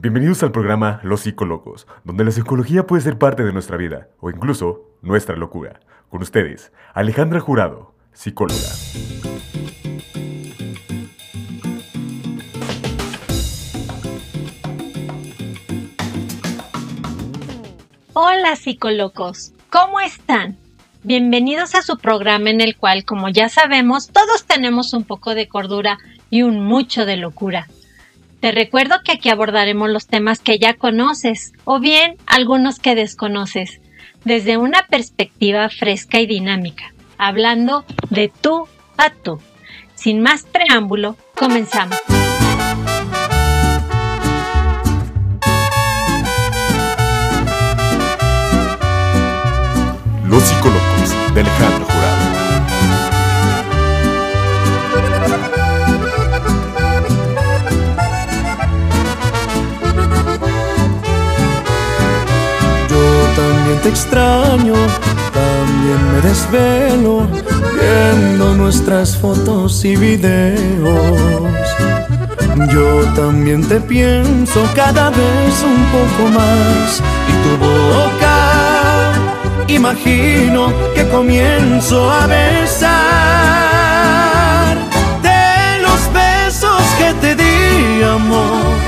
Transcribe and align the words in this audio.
Bienvenidos 0.00 0.44
al 0.44 0.52
programa 0.52 1.00
Los 1.02 1.22
Psicolocos, 1.22 1.88
donde 2.04 2.22
la 2.22 2.30
psicología 2.30 2.86
puede 2.86 3.02
ser 3.02 3.18
parte 3.18 3.42
de 3.42 3.52
nuestra 3.52 3.76
vida 3.76 4.06
o 4.20 4.30
incluso 4.30 4.92
nuestra 5.02 5.34
locura. 5.34 5.80
Con 6.08 6.22
ustedes, 6.22 6.70
Alejandra 6.94 7.40
Jurado, 7.40 7.96
psicóloga. 8.12 8.60
Hola 18.12 18.54
psicolocos, 18.54 19.52
¿cómo 19.68 19.98
están? 19.98 20.56
Bienvenidos 21.02 21.74
a 21.74 21.82
su 21.82 21.98
programa 21.98 22.50
en 22.50 22.60
el 22.60 22.76
cual, 22.76 23.04
como 23.04 23.30
ya 23.30 23.48
sabemos, 23.48 24.10
todos 24.10 24.44
tenemos 24.46 24.92
un 24.92 25.02
poco 25.02 25.34
de 25.34 25.48
cordura 25.48 25.98
y 26.30 26.42
un 26.42 26.60
mucho 26.60 27.04
de 27.04 27.16
locura. 27.16 27.66
Te 28.40 28.52
recuerdo 28.52 29.00
que 29.04 29.12
aquí 29.12 29.30
abordaremos 29.30 29.90
los 29.90 30.06
temas 30.06 30.38
que 30.38 30.58
ya 30.60 30.74
conoces 30.74 31.52
o 31.64 31.80
bien 31.80 32.16
algunos 32.26 32.78
que 32.78 32.94
desconoces, 32.94 33.80
desde 34.24 34.56
una 34.56 34.86
perspectiva 34.88 35.68
fresca 35.68 36.20
y 36.20 36.26
dinámica, 36.26 36.94
hablando 37.18 37.84
de 38.10 38.30
tú 38.40 38.68
a 38.96 39.10
tú. 39.10 39.40
Sin 39.96 40.22
más 40.22 40.44
preámbulo, 40.44 41.16
comenzamos. 41.34 41.98
Los 50.28 50.42
Psicólogos 50.44 51.34
de 51.34 51.40
Alejandro 51.40 51.97
también 63.38 63.78
te 63.82 63.88
extraño, 63.90 64.74
también 65.32 66.00
me 66.12 66.20
desvelo 66.28 67.26
viendo 67.78 68.54
nuestras 68.54 69.16
fotos 69.16 69.84
y 69.84 69.94
videos. 69.96 71.20
Yo 72.72 73.04
también 73.14 73.62
te 73.68 73.78
pienso 73.80 74.60
cada 74.74 75.10
vez 75.10 75.54
un 75.62 75.82
poco 75.96 76.22
más 76.30 77.00
y 77.30 77.32
tu 77.44 77.52
boca 77.64 78.38
imagino 79.68 80.72
que 80.94 81.06
comienzo 81.08 82.10
a 82.10 82.26
besar 82.26 82.88
de 85.22 85.80
los 85.84 86.00
besos 86.12 86.82
que 86.98 87.14
te 87.20 87.36
di 87.36 88.02
amor. 88.02 88.87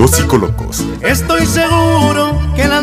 Los 0.00 0.12
Psicólogos. 0.12 0.82
Estoy 1.02 1.44
seguro 1.44 2.40
que 2.56 2.62
en 2.62 2.70
las 2.70 2.82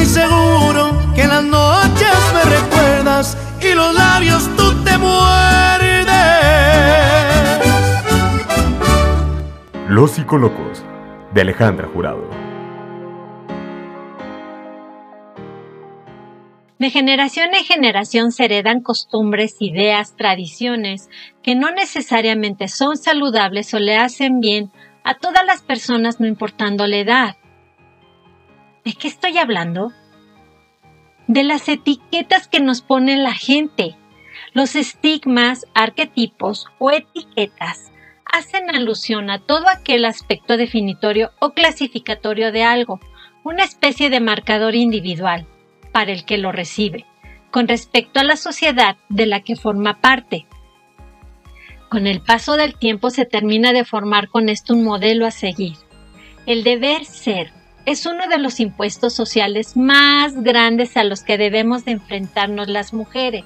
Estoy 0.00 0.22
seguro 0.22 0.96
que 1.14 1.22
en 1.24 1.28
las 1.28 1.44
noches 1.44 2.08
me 2.32 2.42
recuerdas 2.50 3.36
y 3.60 3.74
los 3.74 3.94
labios 3.94 4.48
tú 4.56 4.82
te 4.82 4.96
muerdes. 4.96 6.06
Los 9.90 10.12
Psicólogos 10.12 10.82
de 11.34 11.40
Alejandra 11.42 11.86
Jurado. 11.92 12.30
De 16.78 16.88
generación 16.88 17.50
en 17.52 17.64
generación 17.64 18.32
se 18.32 18.46
heredan 18.46 18.80
costumbres, 18.80 19.56
ideas, 19.60 20.16
tradiciones 20.16 21.10
que 21.42 21.54
no 21.54 21.70
necesariamente 21.72 22.68
son 22.68 22.96
saludables 22.96 23.74
o 23.74 23.78
le 23.78 23.98
hacen 23.98 24.40
bien 24.40 24.70
a 25.04 25.18
todas 25.18 25.44
las 25.44 25.60
personas 25.60 26.20
no 26.20 26.26
importando 26.26 26.86
la 26.86 26.96
edad. 26.96 27.36
¿De 28.84 28.94
qué 28.94 29.08
estoy 29.08 29.36
hablando? 29.36 29.92
De 31.26 31.44
las 31.44 31.68
etiquetas 31.68 32.48
que 32.48 32.60
nos 32.60 32.80
pone 32.80 33.16
la 33.18 33.34
gente. 33.34 33.94
Los 34.54 34.74
estigmas, 34.74 35.66
arquetipos 35.74 36.66
o 36.78 36.90
etiquetas 36.90 37.92
hacen 38.24 38.74
alusión 38.74 39.28
a 39.28 39.38
todo 39.38 39.68
aquel 39.68 40.04
aspecto 40.06 40.56
definitorio 40.56 41.30
o 41.40 41.50
clasificatorio 41.50 42.52
de 42.52 42.62
algo, 42.62 43.00
una 43.44 43.64
especie 43.64 44.08
de 44.08 44.20
marcador 44.20 44.74
individual 44.74 45.46
para 45.92 46.12
el 46.12 46.24
que 46.24 46.38
lo 46.38 46.50
recibe, 46.50 47.04
con 47.50 47.68
respecto 47.68 48.20
a 48.20 48.24
la 48.24 48.36
sociedad 48.36 48.96
de 49.08 49.26
la 49.26 49.40
que 49.40 49.56
forma 49.56 50.00
parte. 50.00 50.46
Con 51.90 52.06
el 52.06 52.22
paso 52.22 52.56
del 52.56 52.78
tiempo 52.78 53.10
se 53.10 53.26
termina 53.26 53.72
de 53.72 53.84
formar 53.84 54.28
con 54.28 54.48
esto 54.48 54.74
un 54.74 54.84
modelo 54.84 55.26
a 55.26 55.32
seguir. 55.32 55.76
El 56.46 56.62
deber 56.62 57.04
ser 57.04 57.59
es 57.90 58.06
uno 58.06 58.28
de 58.28 58.38
los 58.38 58.60
impuestos 58.60 59.14
sociales 59.14 59.76
más 59.76 60.40
grandes 60.42 60.96
a 60.96 61.02
los 61.02 61.22
que 61.22 61.36
debemos 61.36 61.84
de 61.84 61.92
enfrentarnos 61.92 62.68
las 62.68 62.92
mujeres. 62.92 63.44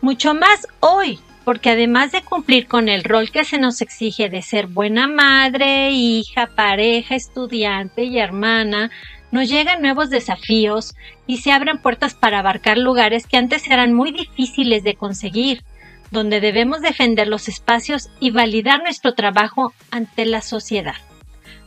Mucho 0.00 0.32
más 0.32 0.66
hoy, 0.80 1.20
porque 1.44 1.70
además 1.70 2.10
de 2.12 2.22
cumplir 2.22 2.66
con 2.66 2.88
el 2.88 3.04
rol 3.04 3.30
que 3.30 3.44
se 3.44 3.58
nos 3.58 3.82
exige 3.82 4.30
de 4.30 4.40
ser 4.40 4.66
buena 4.66 5.08
madre, 5.08 5.90
hija, 5.90 6.46
pareja, 6.56 7.16
estudiante 7.16 8.04
y 8.04 8.18
hermana, 8.18 8.90
nos 9.30 9.48
llegan 9.48 9.82
nuevos 9.82 10.08
desafíos 10.08 10.94
y 11.26 11.38
se 11.38 11.52
abren 11.52 11.76
puertas 11.76 12.14
para 12.14 12.38
abarcar 12.38 12.78
lugares 12.78 13.26
que 13.26 13.36
antes 13.36 13.68
eran 13.68 13.92
muy 13.92 14.10
difíciles 14.10 14.84
de 14.84 14.94
conseguir, 14.94 15.64
donde 16.10 16.40
debemos 16.40 16.80
defender 16.80 17.28
los 17.28 17.48
espacios 17.48 18.08
y 18.20 18.30
validar 18.30 18.82
nuestro 18.82 19.12
trabajo 19.12 19.74
ante 19.90 20.24
la 20.24 20.40
sociedad. 20.40 20.96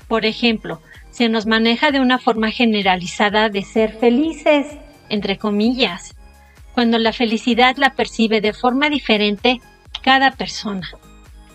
Por 0.08 0.26
ejemplo, 0.26 0.82
se 1.18 1.30
nos 1.30 1.48
maneja 1.48 1.90
de 1.90 2.00
una 2.00 2.20
forma 2.20 2.52
generalizada 2.52 3.50
de 3.50 3.64
ser 3.64 3.92
felices, 3.92 4.68
entre 5.10 5.40
comillas, 5.40 6.16
cuando 6.76 7.00
la 7.00 7.12
felicidad 7.12 7.76
la 7.78 7.96
percibe 7.96 8.40
de 8.40 8.54
forma 8.54 8.88
diferente 8.88 9.60
cada 10.04 10.34
persona. 10.34 10.88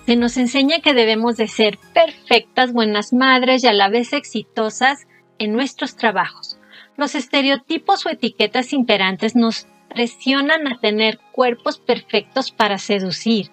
Se 0.04 0.16
nos 0.16 0.36
enseña 0.36 0.80
que 0.80 0.94
debemos 0.94 1.36
de 1.36 1.46
ser 1.46 1.78
perfectas, 1.94 2.72
buenas 2.72 3.12
madres 3.12 3.62
y 3.62 3.68
a 3.68 3.72
la 3.72 3.88
vez 3.88 4.12
exitosas 4.12 5.06
en 5.38 5.52
nuestros 5.52 5.94
trabajos. 5.94 6.58
Los 6.96 7.14
estereotipos 7.14 8.04
o 8.04 8.10
etiquetas 8.10 8.72
imperantes 8.72 9.36
nos 9.36 9.68
presionan 9.88 10.66
a 10.66 10.80
tener 10.80 11.20
cuerpos 11.30 11.78
perfectos 11.78 12.50
para 12.50 12.78
seducir, 12.78 13.52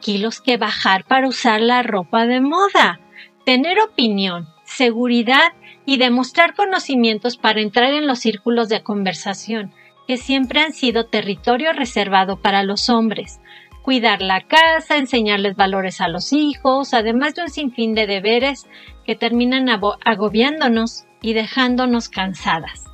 kilos 0.00 0.40
que 0.40 0.58
bajar 0.58 1.06
para 1.06 1.26
usar 1.26 1.60
la 1.60 1.82
ropa 1.82 2.26
de 2.26 2.40
moda, 2.40 3.00
tener 3.44 3.80
opinión, 3.80 4.46
seguridad 4.70 5.52
y 5.84 5.98
demostrar 5.98 6.54
conocimientos 6.54 7.36
para 7.36 7.60
entrar 7.60 7.92
en 7.92 8.06
los 8.06 8.20
círculos 8.20 8.68
de 8.68 8.82
conversación, 8.82 9.72
que 10.06 10.16
siempre 10.16 10.60
han 10.60 10.72
sido 10.72 11.06
territorio 11.06 11.72
reservado 11.72 12.40
para 12.40 12.62
los 12.62 12.88
hombres, 12.88 13.40
cuidar 13.82 14.22
la 14.22 14.42
casa, 14.42 14.96
enseñarles 14.96 15.56
valores 15.56 16.00
a 16.00 16.08
los 16.08 16.32
hijos, 16.32 16.94
además 16.94 17.34
de 17.34 17.42
un 17.42 17.50
sinfín 17.50 17.94
de 17.94 18.06
deberes 18.06 18.66
que 19.04 19.16
terminan 19.16 19.68
agobiándonos 19.68 21.04
y 21.22 21.32
dejándonos 21.32 22.08
cansadas. 22.08 22.84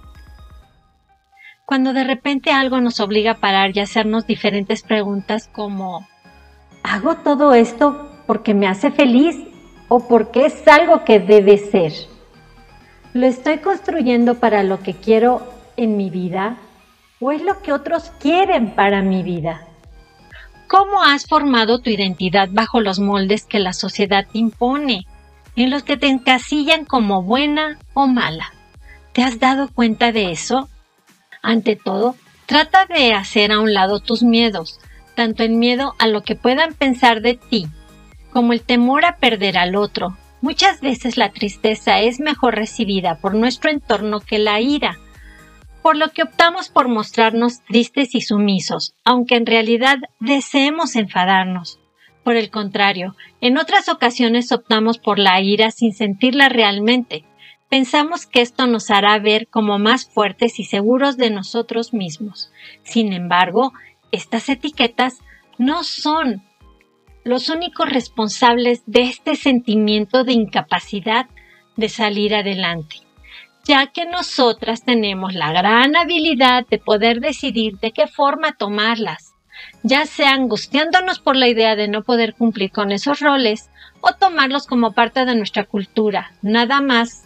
Cuando 1.66 1.92
de 1.92 2.04
repente 2.04 2.52
algo 2.52 2.80
nos 2.80 3.00
obliga 3.00 3.32
a 3.32 3.40
parar 3.40 3.76
y 3.76 3.80
hacernos 3.80 4.26
diferentes 4.26 4.82
preguntas 4.82 5.50
como 5.52 6.06
¿hago 6.84 7.16
todo 7.16 7.54
esto 7.54 8.08
porque 8.26 8.54
me 8.54 8.68
hace 8.68 8.92
feliz 8.92 9.36
o 9.88 10.06
porque 10.08 10.46
es 10.46 10.66
algo 10.68 11.04
que 11.04 11.20
debe 11.20 11.58
ser? 11.58 11.92
¿Lo 13.12 13.26
estoy 13.26 13.58
construyendo 13.58 14.36
para 14.36 14.62
lo 14.62 14.80
que 14.82 14.94
quiero 14.94 15.46
en 15.76 15.96
mi 15.96 16.10
vida 16.10 16.58
o 17.20 17.32
es 17.32 17.42
lo 17.42 17.62
que 17.62 17.72
otros 17.72 18.10
quieren 18.20 18.74
para 18.74 19.02
mi 19.02 19.22
vida? 19.22 19.66
¿Cómo 20.68 21.02
has 21.02 21.26
formado 21.26 21.78
tu 21.78 21.90
identidad 21.90 22.48
bajo 22.50 22.80
los 22.80 22.98
moldes 22.98 23.44
que 23.44 23.60
la 23.60 23.72
sociedad 23.72 24.26
te 24.30 24.38
impone, 24.38 25.06
en 25.54 25.70
los 25.70 25.84
que 25.84 25.96
te 25.96 26.08
encasillan 26.08 26.84
como 26.84 27.22
buena 27.22 27.78
o 27.94 28.06
mala? 28.08 28.52
¿Te 29.12 29.22
has 29.22 29.38
dado 29.38 29.68
cuenta 29.72 30.10
de 30.10 30.32
eso? 30.32 30.68
Ante 31.40 31.76
todo, 31.76 32.16
trata 32.46 32.84
de 32.86 33.14
hacer 33.14 33.52
a 33.52 33.60
un 33.60 33.72
lado 33.72 34.00
tus 34.00 34.24
miedos, 34.24 34.80
tanto 35.14 35.44
el 35.44 35.52
miedo 35.52 35.94
a 35.98 36.08
lo 36.08 36.22
que 36.22 36.34
puedan 36.34 36.74
pensar 36.74 37.22
de 37.22 37.34
ti, 37.34 37.68
como 38.36 38.52
el 38.52 38.60
temor 38.60 39.06
a 39.06 39.16
perder 39.16 39.56
al 39.56 39.76
otro. 39.76 40.14
Muchas 40.42 40.82
veces 40.82 41.16
la 41.16 41.32
tristeza 41.32 42.02
es 42.02 42.20
mejor 42.20 42.54
recibida 42.54 43.14
por 43.14 43.34
nuestro 43.34 43.70
entorno 43.70 44.20
que 44.20 44.38
la 44.38 44.60
ira, 44.60 44.98
por 45.80 45.96
lo 45.96 46.10
que 46.10 46.24
optamos 46.24 46.68
por 46.68 46.88
mostrarnos 46.88 47.62
tristes 47.62 48.14
y 48.14 48.20
sumisos, 48.20 48.92
aunque 49.06 49.36
en 49.36 49.46
realidad 49.46 49.96
deseemos 50.20 50.96
enfadarnos. 50.96 51.80
Por 52.24 52.36
el 52.36 52.50
contrario, 52.50 53.16
en 53.40 53.56
otras 53.56 53.88
ocasiones 53.88 54.52
optamos 54.52 54.98
por 54.98 55.18
la 55.18 55.40
ira 55.40 55.70
sin 55.70 55.94
sentirla 55.94 56.50
realmente. 56.50 57.24
Pensamos 57.70 58.26
que 58.26 58.42
esto 58.42 58.66
nos 58.66 58.90
hará 58.90 59.18
ver 59.18 59.48
como 59.48 59.78
más 59.78 60.10
fuertes 60.10 60.60
y 60.60 60.64
seguros 60.64 61.16
de 61.16 61.30
nosotros 61.30 61.94
mismos. 61.94 62.52
Sin 62.82 63.14
embargo, 63.14 63.72
estas 64.12 64.50
etiquetas 64.50 65.20
no 65.56 65.84
son 65.84 66.42
los 67.26 67.50
únicos 67.50 67.90
responsables 67.90 68.82
de 68.86 69.02
este 69.02 69.36
sentimiento 69.36 70.24
de 70.24 70.32
incapacidad 70.32 71.26
de 71.76 71.88
salir 71.88 72.34
adelante 72.34 73.06
ya 73.66 73.88
que 73.88 74.06
nosotras 74.06 74.84
tenemos 74.84 75.34
la 75.34 75.50
gran 75.50 75.96
habilidad 75.96 76.64
de 76.70 76.78
poder 76.78 77.20
decidir 77.20 77.78
de 77.80 77.90
qué 77.90 78.06
forma 78.06 78.52
tomarlas, 78.52 79.34
ya 79.82 80.06
sea 80.06 80.34
angustiándonos 80.34 81.18
por 81.18 81.34
la 81.34 81.48
idea 81.48 81.74
de 81.74 81.88
no 81.88 82.02
poder 82.02 82.34
cumplir 82.34 82.70
con 82.70 82.92
esos 82.92 83.18
roles 83.18 83.68
o 84.00 84.12
tomarlos 84.12 84.66
como 84.66 84.92
parte 84.92 85.24
de 85.24 85.34
nuestra 85.34 85.64
cultura, 85.64 86.32
nada 86.42 86.80
más. 86.80 87.24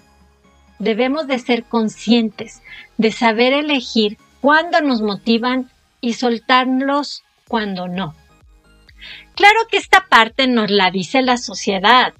Debemos 0.78 1.26
de 1.26 1.38
ser 1.38 1.64
conscientes, 1.64 2.62
de 2.96 3.12
saber 3.12 3.52
elegir 3.52 4.16
cuándo 4.40 4.80
nos 4.80 5.02
motivan 5.02 5.70
y 6.00 6.14
soltarlos 6.14 7.22
cuando 7.48 7.86
no. 7.86 8.14
Claro 9.40 9.60
que 9.70 9.78
esta 9.78 10.04
parte 10.06 10.46
nos 10.46 10.70
la 10.70 10.90
dice 10.90 11.22
la 11.22 11.38
sociedad, 11.38 12.12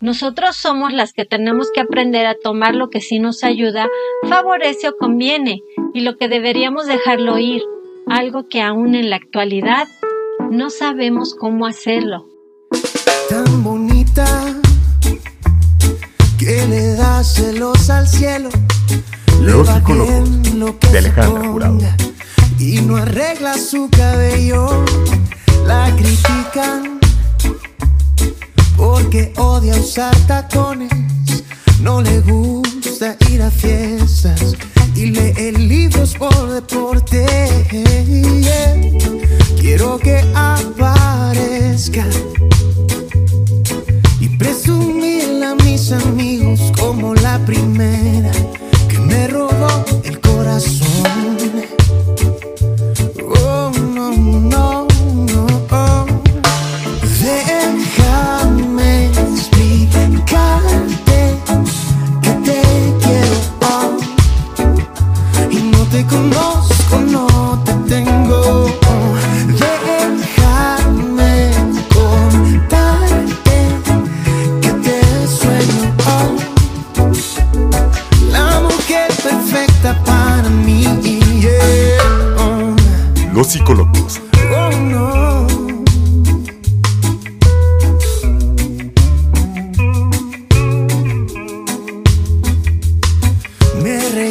nosotros 0.00 0.54
somos 0.54 0.92
las 0.92 1.12
que 1.12 1.24
tenemos 1.24 1.72
que 1.74 1.80
aprender 1.80 2.24
a 2.24 2.36
tomar 2.40 2.76
lo 2.76 2.88
que 2.88 3.00
sí 3.00 3.18
nos 3.18 3.42
ayuda, 3.42 3.88
favorece 4.28 4.90
o 4.90 4.96
conviene 4.96 5.60
y 5.92 6.02
lo 6.02 6.16
que 6.16 6.28
deberíamos 6.28 6.86
dejarlo 6.86 7.36
ir, 7.36 7.62
algo 8.06 8.46
que 8.48 8.62
aún 8.62 8.94
en 8.94 9.10
la 9.10 9.16
actualidad 9.16 9.88
no 10.52 10.70
sabemos 10.70 11.34
cómo 11.34 11.66
hacerlo. 11.66 12.28
Tan 13.28 13.64
bonita 13.64 14.54
que 16.38 16.64
le 16.68 16.94
da 16.94 17.24
celos 17.24 17.90
al 17.90 18.06
cielo. 18.06 18.50
Los 19.42 19.66
psicólogos 19.66 20.92
de 20.92 20.98
Alejandra 20.98 21.48
Jurado. 21.48 21.78
Y 22.60 22.82
no 22.82 22.98
arregla 22.98 23.54
su 23.54 23.90
cabello, 23.90 24.84
la 25.68 25.94
critican 25.94 26.98
porque 28.76 29.32
odia 29.36 29.74
usar 29.76 30.16
tacones, 30.26 30.90
no 31.82 32.00
le 32.00 32.20
gusta 32.20 33.16
ir 33.30 33.42
a 33.42 33.50
fiestas 33.50 34.56
y 34.94 35.06
lee 35.06 35.52
libros 35.52 36.14
por 36.14 36.48
deporte. 36.48 37.26
Quiero 39.60 39.98
que 39.98 40.24
aparezca 40.34 42.06
y 44.20 44.28
presumirle 44.38 45.44
a 45.44 45.54
mis 45.66 45.92
amigos 45.92 46.60
como 46.80 47.14
la 47.14 47.38
primera 47.44 48.32
que 48.88 48.98
me 49.00 49.28
robó 49.28 49.84
el 50.02 50.18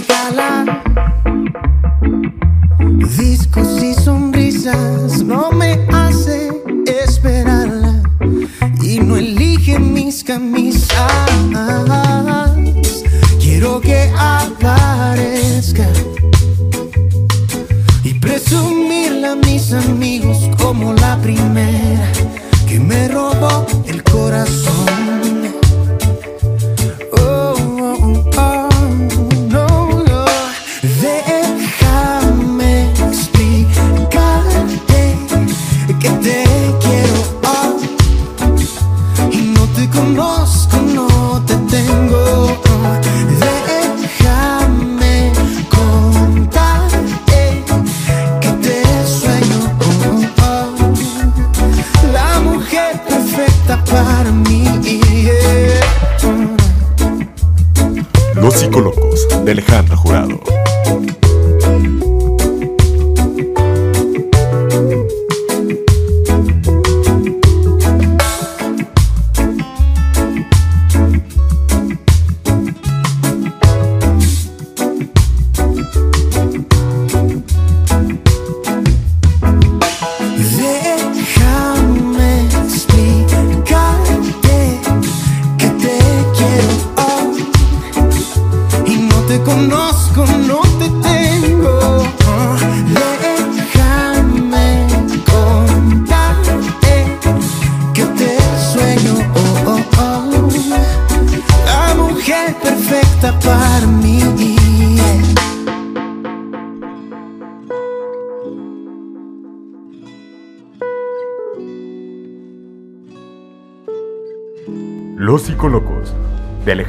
think 0.02 0.12
I 0.12 0.30
lied. 0.30 0.57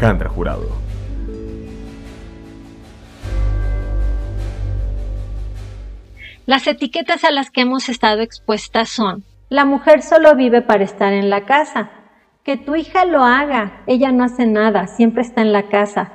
Alejandra 0.09 0.31
Jurado. 0.31 0.69
Las 6.47 6.67
etiquetas 6.67 7.25
a 7.25 7.31
las 7.31 7.50
que 7.50 7.61
hemos 7.61 7.91
estado 7.91 8.23
expuestas 8.23 8.88
son, 8.88 9.25
la 9.50 9.67
mujer 9.67 10.03
solo 10.03 10.35
vive 10.35 10.62
para 10.62 10.85
estar 10.85 11.12
en 11.12 11.29
la 11.29 11.45
casa, 11.45 11.91
que 12.43 12.57
tu 12.57 12.75
hija 12.75 13.05
lo 13.05 13.23
haga, 13.23 13.83
ella 13.87 14.11
no 14.11 14.25
hace 14.25 14.47
nada, 14.47 14.87
siempre 14.87 15.21
está 15.21 15.43
en 15.43 15.53
la 15.53 15.65
casa, 15.65 16.11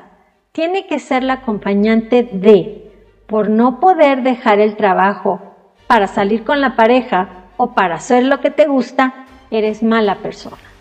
tiene 0.53 0.88
que 0.88 0.97
ser 0.97 1.23
la 1.23 1.33
acompañante 1.33 2.23
de, 2.23 2.91
por 3.27 3.50
no 3.51 3.79
poder 3.79 4.23
dejar 4.23 4.59
el 4.59 4.75
trabajo 4.75 5.55
para 5.85 6.07
salir 6.07 6.43
con 6.43 6.62
la 6.62 6.75
pareja 6.75 7.45
o 7.57 7.75
para 7.75 7.95
hacer 7.95 8.23
lo 8.23 8.41
que 8.41 8.50
te 8.50 8.65
gusta, 8.65 9.27
eres 9.51 9.83
mala 9.83 10.15
persona. 10.15 10.72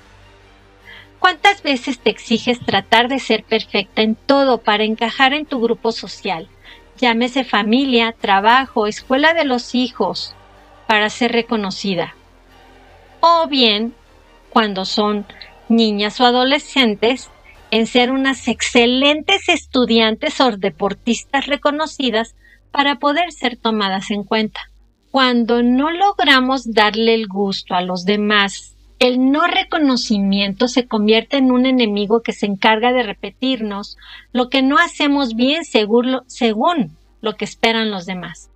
¿Cuántas 1.22 1.62
veces 1.62 1.98
te 1.98 2.10
exiges 2.10 2.60
tratar 2.60 3.08
de 3.08 3.18
ser 3.18 3.44
perfecta 3.44 4.02
en 4.02 4.14
todo 4.14 4.58
para 4.58 4.84
encajar 4.84 5.32
en 5.32 5.46
tu 5.46 5.58
grupo 5.58 5.90
social? 5.90 6.50
llámese 7.02 7.42
familia, 7.42 8.14
trabajo, 8.18 8.86
escuela 8.86 9.34
de 9.34 9.44
los 9.44 9.74
hijos, 9.74 10.36
para 10.86 11.10
ser 11.10 11.32
reconocida. 11.32 12.14
O 13.18 13.48
bien, 13.48 13.92
cuando 14.50 14.84
son 14.84 15.26
niñas 15.68 16.20
o 16.20 16.26
adolescentes, 16.26 17.28
en 17.72 17.88
ser 17.88 18.12
unas 18.12 18.46
excelentes 18.46 19.48
estudiantes 19.48 20.40
o 20.40 20.56
deportistas 20.56 21.46
reconocidas 21.46 22.36
para 22.70 23.00
poder 23.00 23.32
ser 23.32 23.56
tomadas 23.56 24.12
en 24.12 24.22
cuenta. 24.22 24.60
Cuando 25.10 25.62
no 25.62 25.90
logramos 25.90 26.72
darle 26.72 27.14
el 27.14 27.26
gusto 27.26 27.74
a 27.74 27.80
los 27.80 28.04
demás, 28.04 28.71
el 29.02 29.32
no 29.32 29.48
reconocimiento 29.48 30.68
se 30.68 30.86
convierte 30.86 31.36
en 31.36 31.50
un 31.50 31.66
enemigo 31.66 32.22
que 32.22 32.32
se 32.32 32.46
encarga 32.46 32.92
de 32.92 33.02
repetirnos 33.02 33.98
lo 34.32 34.48
que 34.48 34.62
no 34.62 34.78
hacemos 34.78 35.34
bien 35.34 35.64
según 35.64 36.12
lo, 37.20 37.34
que 37.34 37.44
esperan 37.44 37.90
los 37.90 38.06
demás. 38.06 38.52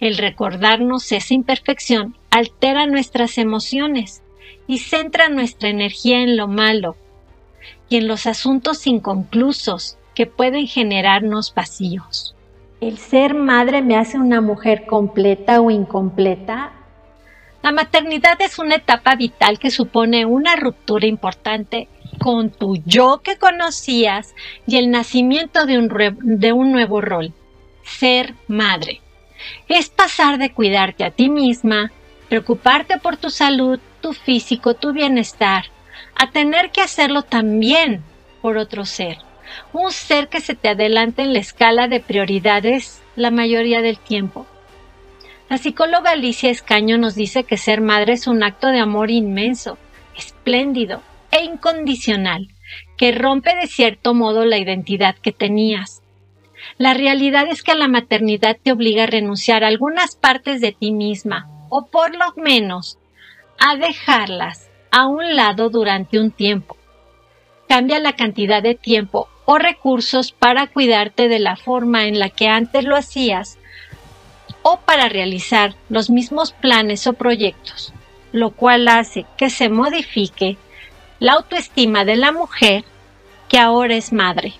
El 0.00 0.16
recordarnos 0.16 1.12
esa 1.12 1.34
imperfección 1.34 2.16
altera 2.30 2.86
nuestras 2.86 3.36
emociones 3.36 4.22
y 4.66 4.78
centra 4.78 5.28
nuestra 5.28 5.68
energía 5.68 6.22
en 6.22 6.38
lo 6.38 6.48
malo 6.48 6.96
y 7.90 7.96
en 7.96 8.08
los 8.08 8.26
asuntos 8.26 8.86
inconclusos 8.86 9.98
que 10.14 10.24
pueden 10.24 10.66
generarnos 10.68 11.52
vacíos. 11.54 12.34
¿El 12.80 12.96
ser 12.96 13.34
madre 13.34 13.82
me 13.82 13.98
hace 13.98 14.16
una 14.16 14.40
mujer 14.40 14.86
completa 14.86 15.60
o 15.60 15.70
incompleta? 15.70 16.81
La 17.62 17.72
maternidad 17.72 18.40
es 18.40 18.58
una 18.58 18.76
etapa 18.76 19.14
vital 19.14 19.58
que 19.58 19.70
supone 19.70 20.26
una 20.26 20.56
ruptura 20.56 21.06
importante 21.06 21.88
con 22.18 22.50
tu 22.50 22.76
yo 22.84 23.20
que 23.22 23.36
conocías 23.36 24.34
y 24.66 24.76
el 24.76 24.90
nacimiento 24.90 25.64
de 25.66 25.78
un, 25.78 25.88
de 26.20 26.52
un 26.52 26.72
nuevo 26.72 27.00
rol 27.00 27.32
ser 27.84 28.34
madre. 28.48 29.00
Es 29.68 29.88
pasar 29.88 30.38
de 30.38 30.52
cuidarte 30.52 31.04
a 31.04 31.10
ti 31.10 31.28
misma, 31.28 31.90
preocuparte 32.28 32.98
por 32.98 33.16
tu 33.16 33.30
salud, 33.30 33.78
tu 34.00 34.12
físico, 34.12 34.74
tu 34.74 34.92
bienestar, 34.92 35.66
a 36.16 36.30
tener 36.30 36.70
que 36.70 36.80
hacerlo 36.80 37.22
también 37.22 38.02
por 38.40 38.56
otro 38.56 38.84
ser. 38.84 39.18
Un 39.72 39.92
ser 39.92 40.28
que 40.28 40.40
se 40.40 40.54
te 40.54 40.68
adelanta 40.68 41.22
en 41.22 41.32
la 41.32 41.38
escala 41.38 41.88
de 41.88 42.00
prioridades 42.00 43.02
la 43.16 43.30
mayoría 43.30 43.82
del 43.82 43.98
tiempo. 43.98 44.46
La 45.52 45.58
psicóloga 45.58 46.12
Alicia 46.12 46.48
Escaño 46.48 46.96
nos 46.96 47.14
dice 47.14 47.44
que 47.44 47.58
ser 47.58 47.82
madre 47.82 48.14
es 48.14 48.26
un 48.26 48.42
acto 48.42 48.68
de 48.68 48.80
amor 48.80 49.10
inmenso, 49.10 49.76
espléndido 50.16 51.02
e 51.30 51.44
incondicional, 51.44 52.48
que 52.96 53.12
rompe 53.12 53.54
de 53.56 53.66
cierto 53.66 54.14
modo 54.14 54.46
la 54.46 54.56
identidad 54.56 55.14
que 55.14 55.30
tenías, 55.30 56.02
la 56.78 56.94
realidad 56.94 57.48
es 57.50 57.62
que 57.62 57.74
la 57.74 57.86
maternidad 57.86 58.56
te 58.62 58.72
obliga 58.72 59.02
a 59.02 59.08
renunciar 59.08 59.62
a 59.62 59.66
algunas 59.66 60.16
partes 60.16 60.62
de 60.62 60.72
ti 60.72 60.90
misma, 60.90 61.50
o 61.68 61.84
por 61.84 62.16
lo 62.16 62.32
menos 62.42 62.98
a 63.58 63.76
dejarlas 63.76 64.70
a 64.90 65.06
un 65.06 65.36
lado 65.36 65.68
durante 65.68 66.18
un 66.18 66.30
tiempo. 66.30 66.78
Cambia 67.68 67.98
la 67.98 68.14
cantidad 68.14 68.62
de 68.62 68.74
tiempo 68.74 69.28
o 69.44 69.58
recursos 69.58 70.32
para 70.32 70.68
cuidarte 70.68 71.28
de 71.28 71.40
la 71.40 71.56
forma 71.56 72.06
en 72.06 72.18
la 72.18 72.30
que 72.30 72.48
antes 72.48 72.84
lo 72.84 72.96
hacías 72.96 73.58
o 74.62 74.80
para 74.80 75.08
realizar 75.08 75.74
los 75.88 76.10
mismos 76.10 76.52
planes 76.52 77.06
o 77.06 77.12
proyectos, 77.12 77.92
lo 78.32 78.50
cual 78.50 78.88
hace 78.88 79.26
que 79.36 79.50
se 79.50 79.68
modifique 79.68 80.56
la 81.18 81.34
autoestima 81.34 82.04
de 82.04 82.16
la 82.16 82.32
mujer 82.32 82.84
que 83.48 83.58
ahora 83.58 83.94
es 83.94 84.12
madre. 84.12 84.54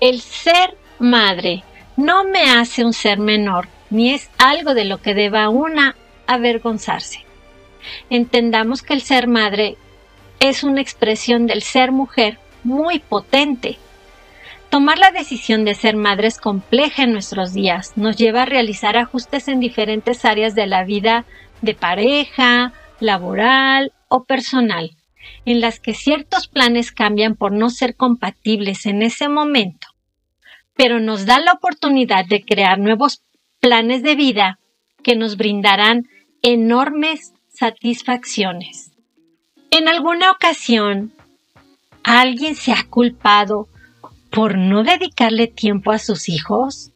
El 0.00 0.20
ser 0.20 0.76
madre 0.98 1.62
no 1.96 2.24
me 2.24 2.50
hace 2.50 2.84
un 2.84 2.92
ser 2.92 3.18
menor, 3.18 3.68
ni 3.90 4.12
es 4.12 4.30
algo 4.38 4.74
de 4.74 4.84
lo 4.84 5.00
que 5.00 5.14
deba 5.14 5.48
una 5.48 5.94
avergonzarse. 6.26 7.24
Entendamos 8.10 8.82
que 8.82 8.94
el 8.94 9.02
ser 9.02 9.28
madre 9.28 9.76
es 10.40 10.64
una 10.64 10.80
expresión 10.80 11.46
del 11.46 11.62
ser 11.62 11.92
mujer 11.92 12.38
muy 12.64 12.98
potente. 12.98 13.78
Tomar 14.72 14.98
la 14.98 15.12
decisión 15.12 15.64
de 15.64 15.76
ser 15.76 15.94
madre 15.94 16.26
es 16.26 16.40
compleja 16.40 17.04
en 17.04 17.12
nuestros 17.12 17.52
días, 17.52 17.92
nos 17.96 18.16
lleva 18.16 18.42
a 18.42 18.46
realizar 18.46 18.96
ajustes 18.96 19.46
en 19.46 19.60
diferentes 19.60 20.24
áreas 20.24 20.56
de 20.56 20.66
la 20.66 20.82
vida 20.82 21.24
de 21.60 21.74
pareja, 21.74 22.72
laboral 22.98 23.92
o 24.08 24.24
personal, 24.24 24.90
en 25.44 25.60
las 25.60 25.78
que 25.78 25.94
ciertos 25.94 26.48
planes 26.48 26.90
cambian 26.90 27.36
por 27.36 27.52
no 27.52 27.70
ser 27.70 27.94
compatibles 27.94 28.86
en 28.86 29.02
ese 29.02 29.28
momento 29.28 29.92
pero 30.74 31.00
nos 31.00 31.26
da 31.26 31.38
la 31.38 31.52
oportunidad 31.52 32.24
de 32.26 32.42
crear 32.42 32.78
nuevos 32.78 33.22
planes 33.60 34.02
de 34.02 34.14
vida 34.14 34.58
que 35.02 35.16
nos 35.16 35.36
brindarán 35.36 36.08
enormes 36.42 37.34
satisfacciones. 37.48 38.92
En 39.70 39.88
alguna 39.88 40.30
ocasión, 40.30 41.12
¿alguien 42.02 42.54
se 42.54 42.72
ha 42.72 42.84
culpado 42.88 43.68
por 44.32 44.56
no 44.58 44.82
dedicarle 44.82 45.46
tiempo 45.46 45.92
a 45.92 45.98
sus 45.98 46.28
hijos? 46.28 46.92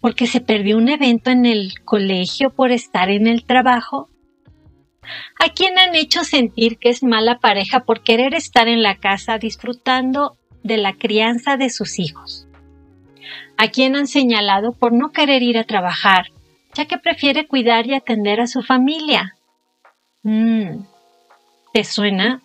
¿Porque 0.00 0.26
se 0.26 0.40
perdió 0.40 0.76
un 0.76 0.88
evento 0.88 1.30
en 1.30 1.46
el 1.46 1.80
colegio 1.84 2.50
por 2.50 2.70
estar 2.70 3.10
en 3.10 3.26
el 3.26 3.44
trabajo? 3.44 4.08
¿A 5.38 5.48
quién 5.50 5.78
han 5.78 5.94
hecho 5.94 6.24
sentir 6.24 6.78
que 6.78 6.90
es 6.90 7.02
mala 7.02 7.38
pareja 7.38 7.80
por 7.80 8.02
querer 8.02 8.34
estar 8.34 8.68
en 8.68 8.82
la 8.82 8.96
casa 8.96 9.38
disfrutando 9.38 10.38
de 10.62 10.76
la 10.76 10.92
crianza 10.92 11.56
de 11.56 11.70
sus 11.70 11.98
hijos, 11.98 12.46
a 13.56 13.68
quien 13.68 13.96
han 13.96 14.06
señalado 14.06 14.72
por 14.72 14.92
no 14.92 15.10
querer 15.10 15.42
ir 15.42 15.58
a 15.58 15.64
trabajar, 15.64 16.26
ya 16.74 16.86
que 16.86 16.98
prefiere 16.98 17.46
cuidar 17.46 17.86
y 17.86 17.94
atender 17.94 18.40
a 18.40 18.46
su 18.46 18.62
familia. 18.62 19.34
Mm, 20.22 20.82
¿Te 21.72 21.84
suena? 21.84 22.42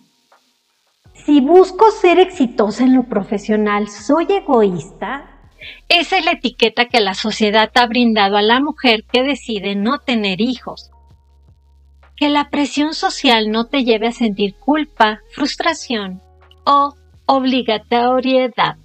Si 1.14 1.40
busco 1.40 1.92
ser 1.92 2.20
exitosa 2.20 2.84
en 2.84 2.96
lo 2.96 3.04
profesional, 3.04 3.88
¿soy 3.88 4.26
egoísta? 4.30 5.30
Esa 5.88 6.18
es 6.18 6.26
la 6.26 6.32
etiqueta 6.32 6.86
que 6.86 7.00
la 7.00 7.14
sociedad 7.14 7.72
ha 7.76 7.86
brindado 7.86 8.36
a 8.36 8.42
la 8.42 8.60
mujer 8.60 9.06
que 9.10 9.24
decide 9.24 9.76
no 9.76 10.00
tener 10.00 10.42
hijos. 10.42 10.92
Que 12.18 12.30
la 12.30 12.50
presión 12.50 12.94
social 12.94 13.52
no 13.52 13.66
te 13.66 13.84
lleve 13.84 14.08
a 14.08 14.12
sentir 14.12 14.56
culpa, 14.56 15.20
frustración 15.32 16.22
o 16.66 16.96
obligatoriedad. 17.26 18.78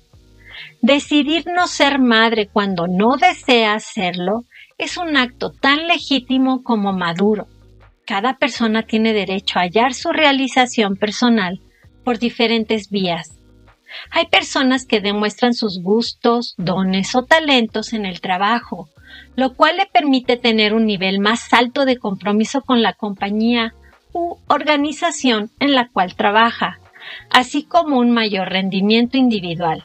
Decidir 0.80 1.47
no 1.47 1.66
ser 1.66 1.99
madre 1.99 2.49
cuando 2.52 2.87
no 2.87 3.16
desea 3.16 3.75
hacerlo 3.75 4.44
es 4.76 4.97
un 4.97 5.16
acto 5.16 5.50
tan 5.50 5.88
legítimo 5.88 6.62
como 6.62 6.92
maduro. 6.92 7.49
Cada 8.06 8.38
persona 8.38 8.85
tiene 8.85 9.12
derecho 9.12 9.58
a 9.58 9.62
hallar 9.62 9.92
su 9.94 10.12
realización 10.12 10.97
personal 10.97 11.61
por 12.09 12.19
diferentes 12.19 12.88
vías. 12.88 13.38
Hay 14.11 14.29
personas 14.29 14.87
que 14.87 15.03
demuestran 15.03 15.53
sus 15.53 15.83
gustos, 15.83 16.55
dones 16.57 17.15
o 17.15 17.25
talentos 17.25 17.93
en 17.93 18.07
el 18.07 18.23
trabajo, 18.23 18.88
lo 19.37 19.53
cual 19.53 19.77
le 19.77 19.85
permite 19.85 20.38
tener 20.38 20.73
un 20.73 20.87
nivel 20.87 21.21
más 21.21 21.53
alto 21.53 21.85
de 21.85 21.99
compromiso 21.99 22.62
con 22.62 22.81
la 22.81 22.95
compañía 22.95 23.75
u 24.15 24.37
organización 24.47 25.50
en 25.61 25.75
la 25.75 25.91
cual 25.91 26.15
trabaja 26.15 26.81
así 27.29 27.65
como 27.65 27.99
un 27.99 28.11
mayor 28.11 28.49
rendimiento 28.49 29.19
individual. 29.19 29.85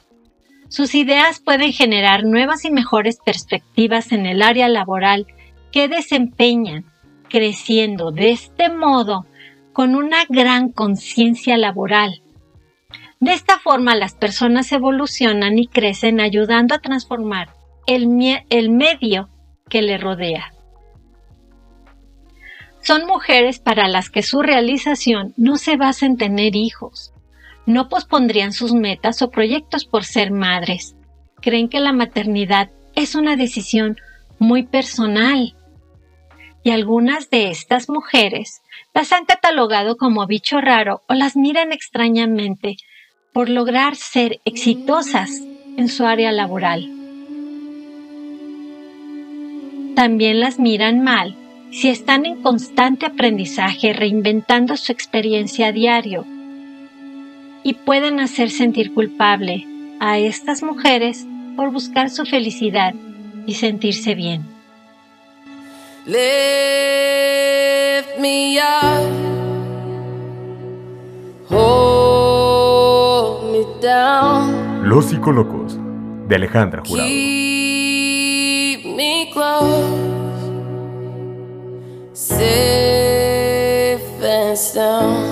Sus 0.69 0.95
ideas 0.95 1.41
pueden 1.41 1.73
generar 1.73 2.23
nuevas 2.23 2.63
y 2.63 2.71
mejores 2.71 3.19
perspectivas 3.19 4.13
en 4.13 4.27
el 4.27 4.43
área 4.43 4.69
laboral 4.69 5.27
que 5.73 5.89
desempeñan, 5.89 6.85
creciendo 7.27 8.11
de 8.11 8.31
este 8.31 8.69
modo 8.69 9.25
con 9.73 9.95
una 9.95 10.25
gran 10.29 10.71
conciencia 10.71 11.57
laboral. 11.57 12.21
De 13.19 13.33
esta 13.33 13.57
forma 13.57 13.95
las 13.95 14.13
personas 14.13 14.71
evolucionan 14.71 15.57
y 15.57 15.67
crecen 15.67 16.19
ayudando 16.19 16.75
a 16.75 16.79
transformar 16.79 17.49
el, 17.87 18.07
el 18.49 18.69
medio 18.69 19.29
que 19.69 19.81
le 19.81 19.97
rodea. 19.97 20.53
Son 22.81 23.05
mujeres 23.07 23.59
para 23.59 23.87
las 23.87 24.09
que 24.09 24.23
su 24.23 24.41
realización 24.41 25.33
no 25.37 25.57
se 25.57 25.77
basa 25.77 26.05
en 26.05 26.17
tener 26.17 26.55
hijos. 26.55 27.13
No 27.65 27.87
pospondrían 27.87 28.51
sus 28.51 28.73
metas 28.73 29.21
o 29.21 29.29
proyectos 29.29 29.85
por 29.85 30.03
ser 30.03 30.31
madres. 30.31 30.95
Creen 31.41 31.69
que 31.69 31.79
la 31.79 31.93
maternidad 31.93 32.71
es 32.93 33.15
una 33.15 33.37
decisión 33.37 33.95
muy 34.37 34.63
personal. 34.63 35.55
Y 36.63 36.71
algunas 36.71 37.29
de 37.29 37.49
estas 37.49 37.89
mujeres 37.89 38.61
las 38.93 39.11
han 39.11 39.25
catalogado 39.25 39.97
como 39.97 40.25
bicho 40.27 40.61
raro 40.61 41.01
o 41.07 41.13
las 41.13 41.35
miran 41.35 41.71
extrañamente 41.73 42.77
por 43.33 43.49
lograr 43.49 43.95
ser 43.95 44.39
exitosas 44.45 45.41
en 45.77 45.89
su 45.89 46.05
área 46.05 46.31
laboral. 46.31 46.89
También 49.95 50.39
las 50.39 50.59
miran 50.59 51.03
mal 51.03 51.35
si 51.71 51.89
están 51.89 52.25
en 52.25 52.41
constante 52.41 53.07
aprendizaje, 53.07 53.93
reinventando 53.93 54.77
su 54.77 54.91
experiencia 54.91 55.67
a 55.67 55.71
diario, 55.71 56.23
y 57.63 57.73
pueden 57.73 58.19
hacer 58.19 58.51
sentir 58.51 58.93
culpable 58.93 59.65
a 59.99 60.19
estas 60.19 60.61
mujeres 60.61 61.25
por 61.55 61.71
buscar 61.71 62.09
su 62.09 62.25
felicidad 62.25 62.93
y 63.47 63.55
sentirse 63.55 64.13
bien. 64.13 64.52
Los 74.83 75.05
psicólogos 75.05 75.77
de 76.27 76.35
Alejandra 76.35 76.83
Jurado. 76.85 77.09
safe 82.13 84.01
and 84.23 84.57
sound. 84.57 85.22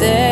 Keep 0.00 0.23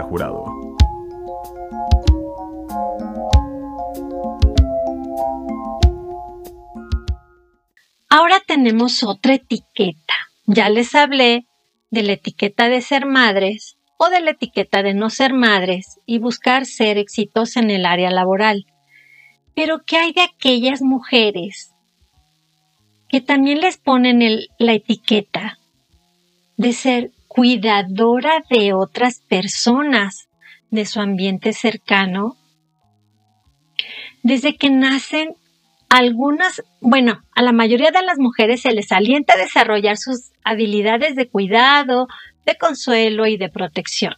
Jurado. 0.00 0.44
Ahora 8.08 8.40
tenemos 8.46 9.02
otra 9.02 9.34
etiqueta. 9.34 10.14
Ya 10.46 10.68
les 10.68 10.94
hablé 10.94 11.46
de 11.90 12.02
la 12.02 12.12
etiqueta 12.12 12.68
de 12.68 12.80
ser 12.80 13.06
madres 13.06 13.76
o 13.98 14.08
de 14.08 14.20
la 14.20 14.30
etiqueta 14.32 14.82
de 14.82 14.94
no 14.94 15.10
ser 15.10 15.32
madres 15.32 15.98
y 16.06 16.18
buscar 16.18 16.66
ser 16.66 16.98
exitosa 16.98 17.60
en 17.60 17.70
el 17.70 17.86
área 17.86 18.10
laboral. 18.10 18.66
Pero 19.54 19.82
¿qué 19.86 19.98
hay 19.98 20.12
de 20.12 20.22
aquellas 20.22 20.82
mujeres 20.82 21.72
que 23.08 23.20
también 23.20 23.60
les 23.60 23.76
ponen 23.76 24.20
la 24.58 24.72
etiqueta 24.72 25.58
de 26.62 26.72
ser 26.72 27.10
cuidadora 27.26 28.44
de 28.48 28.72
otras 28.72 29.18
personas, 29.18 30.28
de 30.70 30.86
su 30.86 31.00
ambiente 31.00 31.52
cercano. 31.52 32.36
Desde 34.22 34.56
que 34.56 34.70
nacen, 34.70 35.34
algunas, 35.88 36.62
bueno, 36.80 37.20
a 37.34 37.42
la 37.42 37.50
mayoría 37.50 37.90
de 37.90 38.02
las 38.02 38.18
mujeres 38.18 38.62
se 38.62 38.70
les 38.70 38.92
alienta 38.92 39.34
a 39.34 39.38
desarrollar 39.38 39.96
sus 39.96 40.30
habilidades 40.44 41.16
de 41.16 41.28
cuidado, 41.28 42.06
de 42.46 42.56
consuelo 42.56 43.26
y 43.26 43.36
de 43.36 43.48
protección. 43.48 44.14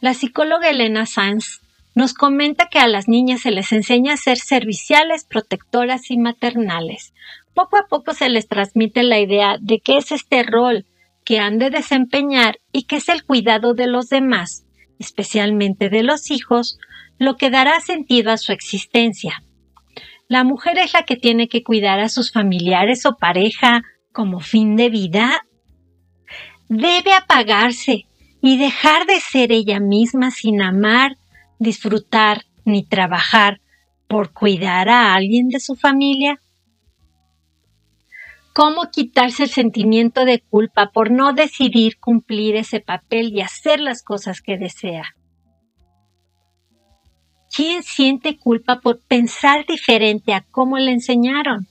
La 0.00 0.14
psicóloga 0.14 0.70
Elena 0.70 1.04
Sanz 1.04 1.62
nos 1.96 2.14
comenta 2.14 2.68
que 2.68 2.78
a 2.78 2.86
las 2.86 3.08
niñas 3.08 3.40
se 3.40 3.50
les 3.50 3.72
enseña 3.72 4.12
a 4.12 4.18
ser 4.18 4.38
serviciales, 4.38 5.24
protectoras 5.24 6.12
y 6.12 6.16
maternales. 6.16 7.12
Poco 7.54 7.76
a 7.76 7.88
poco 7.88 8.14
se 8.14 8.28
les 8.28 8.46
transmite 8.46 9.02
la 9.02 9.18
idea 9.18 9.56
de 9.60 9.80
que 9.80 9.96
es 9.96 10.12
este 10.12 10.44
rol 10.44 10.86
que 11.28 11.40
han 11.40 11.58
de 11.58 11.68
desempeñar 11.68 12.56
y 12.72 12.84
que 12.84 12.96
es 12.96 13.10
el 13.10 13.22
cuidado 13.22 13.74
de 13.74 13.86
los 13.86 14.08
demás, 14.08 14.64
especialmente 14.98 15.90
de 15.90 16.02
los 16.02 16.30
hijos, 16.30 16.78
lo 17.18 17.36
que 17.36 17.50
dará 17.50 17.80
sentido 17.80 18.30
a 18.32 18.38
su 18.38 18.52
existencia. 18.52 19.42
La 20.26 20.42
mujer 20.42 20.78
es 20.78 20.94
la 20.94 21.02
que 21.02 21.16
tiene 21.16 21.46
que 21.48 21.62
cuidar 21.62 22.00
a 22.00 22.08
sus 22.08 22.32
familiares 22.32 23.04
o 23.04 23.18
pareja 23.18 23.82
como 24.10 24.40
fin 24.40 24.74
de 24.74 24.88
vida. 24.88 25.42
Debe 26.70 27.12
apagarse 27.12 28.06
y 28.40 28.56
dejar 28.56 29.04
de 29.04 29.20
ser 29.20 29.52
ella 29.52 29.80
misma 29.80 30.30
sin 30.30 30.62
amar, 30.62 31.18
disfrutar 31.58 32.46
ni 32.64 32.86
trabajar 32.86 33.60
por 34.06 34.32
cuidar 34.32 34.88
a 34.88 35.14
alguien 35.14 35.48
de 35.48 35.60
su 35.60 35.76
familia. 35.76 36.40
¿Cómo 38.58 38.90
quitarse 38.90 39.44
el 39.44 39.50
sentimiento 39.50 40.24
de 40.24 40.40
culpa 40.40 40.90
por 40.92 41.12
no 41.12 41.32
decidir 41.32 42.00
cumplir 42.00 42.56
ese 42.56 42.80
papel 42.80 43.32
y 43.32 43.40
hacer 43.40 43.78
las 43.78 44.02
cosas 44.02 44.40
que 44.42 44.58
desea? 44.58 45.14
¿Quién 47.54 47.84
siente 47.84 48.36
culpa 48.36 48.80
por 48.80 48.98
pensar 48.98 49.64
diferente 49.64 50.34
a 50.34 50.40
cómo 50.40 50.76
le 50.76 50.90
enseñaron? 50.90 51.68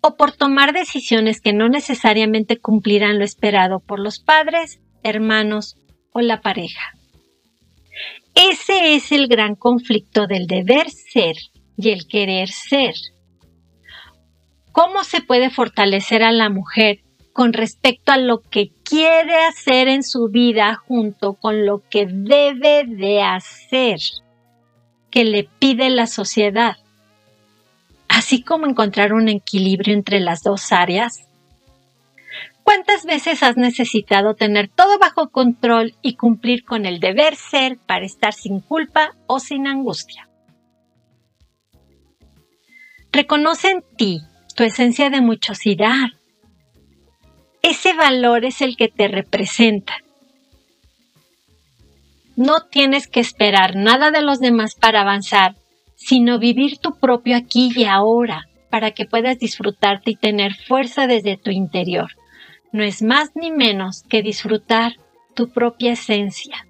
O 0.00 0.16
por 0.16 0.30
tomar 0.30 0.72
decisiones 0.72 1.40
que 1.40 1.52
no 1.52 1.68
necesariamente 1.68 2.58
cumplirán 2.58 3.18
lo 3.18 3.24
esperado 3.24 3.80
por 3.80 3.98
los 3.98 4.20
padres, 4.20 4.78
hermanos 5.02 5.76
o 6.12 6.20
la 6.20 6.42
pareja. 6.42 6.94
Ese 8.36 8.94
es 8.94 9.10
el 9.10 9.26
gran 9.26 9.56
conflicto 9.56 10.28
del 10.28 10.46
deber 10.46 10.90
ser 10.90 11.34
y 11.76 11.90
el 11.90 12.06
querer 12.06 12.50
ser. 12.50 12.94
¿Cómo 14.72 15.04
se 15.04 15.20
puede 15.20 15.50
fortalecer 15.50 16.22
a 16.22 16.32
la 16.32 16.48
mujer 16.48 17.00
con 17.32 17.52
respecto 17.52 18.12
a 18.12 18.16
lo 18.18 18.40
que 18.40 18.70
quiere 18.84 19.44
hacer 19.44 19.88
en 19.88 20.02
su 20.02 20.28
vida 20.28 20.74
junto 20.74 21.34
con 21.34 21.66
lo 21.66 21.82
que 21.88 22.06
debe 22.06 22.84
de 22.86 23.22
hacer? 23.22 24.00
que 25.10 25.24
le 25.24 25.48
pide 25.58 25.90
la 25.90 26.06
sociedad, 26.06 26.76
así 28.08 28.42
como 28.42 28.66
encontrar 28.66 29.12
un 29.12 29.28
equilibrio 29.28 29.94
entre 29.94 30.20
las 30.20 30.42
dos 30.42 30.72
áreas. 30.72 31.26
¿Cuántas 32.62 33.04
veces 33.04 33.42
has 33.42 33.56
necesitado 33.56 34.34
tener 34.34 34.68
todo 34.68 34.98
bajo 34.98 35.30
control 35.30 35.94
y 36.02 36.14
cumplir 36.14 36.64
con 36.64 36.86
el 36.86 37.00
deber 37.00 37.34
ser 37.34 37.78
para 37.78 38.06
estar 38.06 38.32
sin 38.32 38.60
culpa 38.60 39.16
o 39.26 39.40
sin 39.40 39.66
angustia? 39.66 40.28
Reconoce 43.12 43.72
en 43.72 43.84
ti 43.96 44.20
tu 44.54 44.64
esencia 44.64 45.10
de 45.10 45.20
muchosidad. 45.20 46.08
Ese 47.62 47.92
valor 47.94 48.44
es 48.44 48.60
el 48.60 48.76
que 48.76 48.88
te 48.88 49.08
representa 49.08 49.94
no 52.40 52.60
tienes 52.70 53.06
que 53.06 53.20
esperar 53.20 53.76
nada 53.76 54.10
de 54.10 54.22
los 54.22 54.40
demás 54.40 54.74
para 54.74 55.02
avanzar, 55.02 55.56
sino 55.94 56.38
vivir 56.38 56.78
tu 56.78 56.98
propio 56.98 57.36
aquí 57.36 57.70
y 57.76 57.84
ahora 57.84 58.48
para 58.70 58.92
que 58.92 59.04
puedas 59.04 59.38
disfrutarte 59.38 60.12
y 60.12 60.16
tener 60.16 60.54
fuerza 60.54 61.06
desde 61.06 61.36
tu 61.36 61.50
interior. 61.50 62.12
No 62.72 62.82
es 62.82 63.02
más 63.02 63.32
ni 63.34 63.50
menos 63.50 64.04
que 64.08 64.22
disfrutar 64.22 64.94
tu 65.34 65.50
propia 65.50 65.92
esencia. 65.92 66.66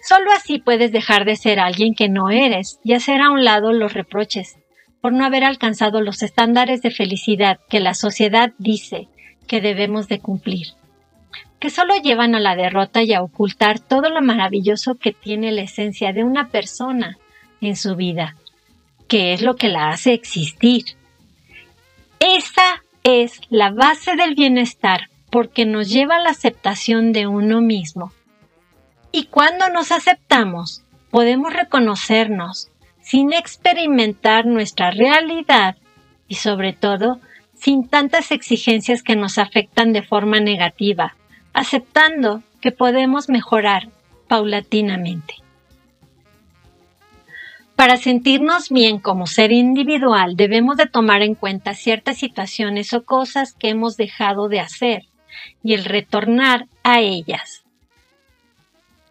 Solo 0.00 0.32
así 0.32 0.58
puedes 0.58 0.90
dejar 0.90 1.24
de 1.24 1.36
ser 1.36 1.60
alguien 1.60 1.94
que 1.94 2.08
no 2.08 2.28
eres 2.28 2.80
y 2.82 2.94
hacer 2.94 3.20
a 3.20 3.30
un 3.30 3.44
lado 3.44 3.72
los 3.72 3.92
reproches 3.92 4.56
por 5.02 5.12
no 5.12 5.26
haber 5.26 5.44
alcanzado 5.44 6.00
los 6.00 6.22
estándares 6.22 6.80
de 6.80 6.90
felicidad 6.90 7.60
que 7.68 7.80
la 7.80 7.92
sociedad 7.92 8.52
dice 8.56 9.08
que 9.46 9.60
debemos 9.60 10.08
de 10.08 10.20
cumplir 10.20 10.68
que 11.62 11.70
solo 11.70 11.94
llevan 11.94 12.34
a 12.34 12.40
la 12.40 12.56
derrota 12.56 13.04
y 13.04 13.14
a 13.14 13.22
ocultar 13.22 13.78
todo 13.78 14.10
lo 14.10 14.20
maravilloso 14.20 14.96
que 14.96 15.12
tiene 15.12 15.52
la 15.52 15.62
esencia 15.62 16.12
de 16.12 16.24
una 16.24 16.48
persona 16.48 17.18
en 17.60 17.76
su 17.76 17.94
vida, 17.94 18.34
que 19.06 19.32
es 19.32 19.42
lo 19.42 19.54
que 19.54 19.68
la 19.68 19.90
hace 19.90 20.12
existir. 20.12 20.82
Esa 22.18 22.82
es 23.04 23.40
la 23.48 23.70
base 23.70 24.16
del 24.16 24.34
bienestar 24.34 25.02
porque 25.30 25.64
nos 25.64 25.88
lleva 25.88 26.16
a 26.16 26.20
la 26.20 26.30
aceptación 26.30 27.12
de 27.12 27.28
uno 27.28 27.60
mismo. 27.60 28.12
Y 29.12 29.26
cuando 29.26 29.68
nos 29.68 29.92
aceptamos, 29.92 30.82
podemos 31.12 31.52
reconocernos 31.52 32.71
sin 33.12 33.34
experimentar 33.34 34.46
nuestra 34.46 34.90
realidad 34.90 35.76
y 36.28 36.36
sobre 36.36 36.72
todo 36.72 37.20
sin 37.52 37.86
tantas 37.86 38.30
exigencias 38.30 39.02
que 39.02 39.16
nos 39.16 39.36
afectan 39.36 39.92
de 39.92 40.00
forma 40.00 40.40
negativa, 40.40 41.14
aceptando 41.52 42.42
que 42.62 42.72
podemos 42.72 43.28
mejorar 43.28 43.90
paulatinamente. 44.28 45.34
Para 47.76 47.98
sentirnos 47.98 48.70
bien 48.70 48.98
como 48.98 49.26
ser 49.26 49.52
individual 49.52 50.34
debemos 50.34 50.78
de 50.78 50.86
tomar 50.86 51.20
en 51.20 51.34
cuenta 51.34 51.74
ciertas 51.74 52.16
situaciones 52.16 52.94
o 52.94 53.04
cosas 53.04 53.52
que 53.52 53.68
hemos 53.68 53.98
dejado 53.98 54.48
de 54.48 54.60
hacer 54.60 55.02
y 55.62 55.74
el 55.74 55.84
retornar 55.84 56.66
a 56.82 57.00
ellas. 57.00 57.62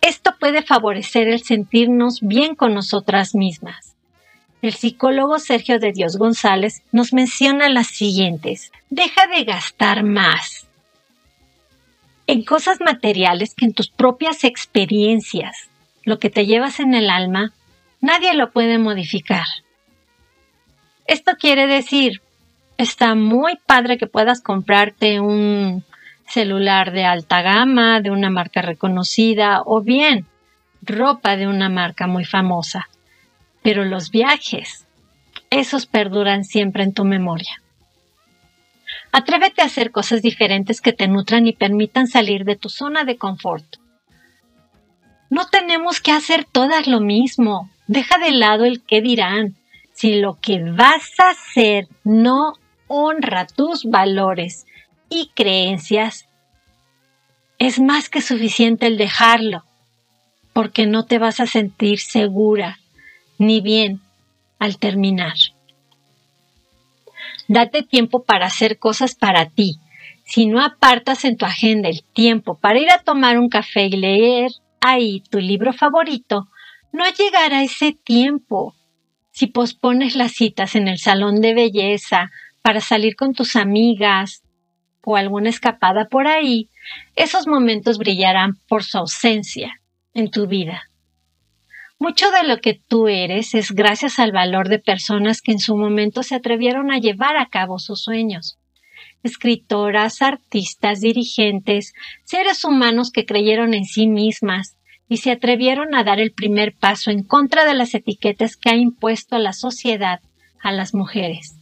Esto 0.01 0.31
puede 0.39 0.63
favorecer 0.63 1.27
el 1.27 1.43
sentirnos 1.43 2.21
bien 2.21 2.55
con 2.55 2.73
nosotras 2.73 3.35
mismas. 3.35 3.90
El 4.61 4.73
psicólogo 4.73 5.39
Sergio 5.39 5.79
de 5.79 5.91
Dios 5.91 6.17
González 6.17 6.83
nos 6.91 7.13
menciona 7.13 7.67
las 7.69 7.87
siguientes. 7.87 8.71
Deja 8.89 9.25
de 9.27 9.43
gastar 9.43 10.03
más 10.03 10.67
en 12.27 12.43
cosas 12.43 12.79
materiales 12.79 13.55
que 13.55 13.65
en 13.65 13.73
tus 13.73 13.89
propias 13.89 14.43
experiencias, 14.43 15.69
lo 16.03 16.17
que 16.17 16.29
te 16.29 16.45
llevas 16.45 16.79
en 16.79 16.93
el 16.93 17.09
alma, 17.09 17.51
nadie 17.99 18.33
lo 18.35 18.51
puede 18.51 18.77
modificar. 18.77 19.45
Esto 21.07 21.33
quiere 21.37 21.67
decir, 21.67 22.21
está 22.77 23.15
muy 23.15 23.57
padre 23.65 23.97
que 23.97 24.07
puedas 24.07 24.41
comprarte 24.41 25.19
un 25.19 25.83
celular 26.25 26.93
de 26.93 27.03
alta 27.03 27.41
gama, 27.41 27.99
de 27.99 28.11
una 28.11 28.29
marca 28.29 28.61
reconocida, 28.61 29.63
o 29.65 29.81
bien 29.81 30.25
ropa 30.81 31.35
de 31.35 31.47
una 31.47 31.67
marca 31.67 32.07
muy 32.07 32.23
famosa. 32.23 32.87
Pero 33.61 33.85
los 33.85 34.11
viajes, 34.11 34.87
esos 35.49 35.85
perduran 35.85 36.43
siempre 36.43 36.83
en 36.83 36.93
tu 36.93 37.03
memoria. 37.03 37.61
Atrévete 39.11 39.61
a 39.61 39.65
hacer 39.65 39.91
cosas 39.91 40.21
diferentes 40.21 40.81
que 40.81 40.93
te 40.93 41.07
nutran 41.07 41.45
y 41.45 41.53
permitan 41.53 42.07
salir 42.07 42.45
de 42.45 42.55
tu 42.55 42.69
zona 42.69 43.03
de 43.03 43.17
confort. 43.17 43.65
No 45.29 45.47
tenemos 45.47 46.01
que 46.01 46.11
hacer 46.11 46.45
todas 46.45 46.87
lo 46.87 47.01
mismo. 47.01 47.69
Deja 47.87 48.17
de 48.17 48.31
lado 48.31 48.65
el 48.65 48.81
qué 48.81 49.01
dirán. 49.01 49.55
Si 49.93 50.19
lo 50.19 50.39
que 50.39 50.63
vas 50.63 51.19
a 51.19 51.29
hacer 51.29 51.87
no 52.03 52.53
honra 52.87 53.45
tus 53.47 53.85
valores 53.85 54.65
y 55.09 55.29
creencias, 55.35 56.27
es 57.59 57.79
más 57.79 58.09
que 58.09 58.21
suficiente 58.21 58.87
el 58.87 58.97
dejarlo, 58.97 59.63
porque 60.53 60.87
no 60.87 61.05
te 61.05 61.19
vas 61.19 61.39
a 61.39 61.45
sentir 61.45 61.99
segura 61.99 62.80
ni 63.41 63.59
bien 63.59 64.01
al 64.59 64.77
terminar. 64.77 65.33
Date 67.47 67.81
tiempo 67.81 68.23
para 68.23 68.45
hacer 68.45 68.77
cosas 68.77 69.15
para 69.15 69.49
ti. 69.49 69.79
Si 70.23 70.45
no 70.45 70.63
apartas 70.63 71.25
en 71.25 71.37
tu 71.37 71.45
agenda 71.45 71.89
el 71.89 72.03
tiempo 72.03 72.59
para 72.59 72.79
ir 72.79 72.91
a 72.91 72.99
tomar 72.99 73.39
un 73.39 73.49
café 73.49 73.87
y 73.87 73.97
leer 73.97 74.51
ahí 74.79 75.23
tu 75.31 75.39
libro 75.39 75.73
favorito, 75.73 76.49
no 76.93 77.03
llegará 77.09 77.63
ese 77.63 77.93
tiempo. 77.93 78.75
Si 79.31 79.47
pospones 79.47 80.15
las 80.15 80.33
citas 80.33 80.75
en 80.75 80.87
el 80.87 80.99
salón 80.99 81.41
de 81.41 81.55
belleza 81.55 82.29
para 82.61 82.79
salir 82.79 83.15
con 83.15 83.33
tus 83.33 83.55
amigas 83.55 84.43
o 85.03 85.15
alguna 85.15 85.49
escapada 85.49 86.05
por 86.05 86.27
ahí, 86.27 86.69
esos 87.15 87.47
momentos 87.47 87.97
brillarán 87.97 88.59
por 88.67 88.83
su 88.83 88.99
ausencia 88.99 89.81
en 90.13 90.29
tu 90.29 90.45
vida. 90.45 90.90
Mucho 92.01 92.31
de 92.31 92.47
lo 92.47 92.57
que 92.57 92.73
tú 92.73 93.07
eres 93.07 93.53
es 93.53 93.73
gracias 93.73 94.17
al 94.17 94.31
valor 94.31 94.69
de 94.69 94.79
personas 94.79 95.39
que 95.39 95.51
en 95.51 95.59
su 95.59 95.77
momento 95.77 96.23
se 96.23 96.33
atrevieron 96.33 96.89
a 96.89 96.97
llevar 96.97 97.37
a 97.37 97.45
cabo 97.45 97.77
sus 97.77 98.01
sueños. 98.01 98.57
Escritoras, 99.21 100.23
artistas, 100.23 101.01
dirigentes, 101.01 101.93
seres 102.23 102.65
humanos 102.65 103.11
que 103.11 103.27
creyeron 103.27 103.75
en 103.75 103.85
sí 103.85 104.07
mismas 104.07 104.77
y 105.09 105.17
se 105.17 105.29
atrevieron 105.29 105.93
a 105.93 106.03
dar 106.03 106.19
el 106.19 106.31
primer 106.31 106.73
paso 106.73 107.11
en 107.11 107.21
contra 107.21 107.65
de 107.65 107.75
las 107.75 107.93
etiquetas 107.93 108.57
que 108.57 108.71
ha 108.71 108.75
impuesto 108.75 109.37
la 109.37 109.53
sociedad 109.53 110.21
a 110.59 110.71
las 110.71 110.95
mujeres. 110.95 111.55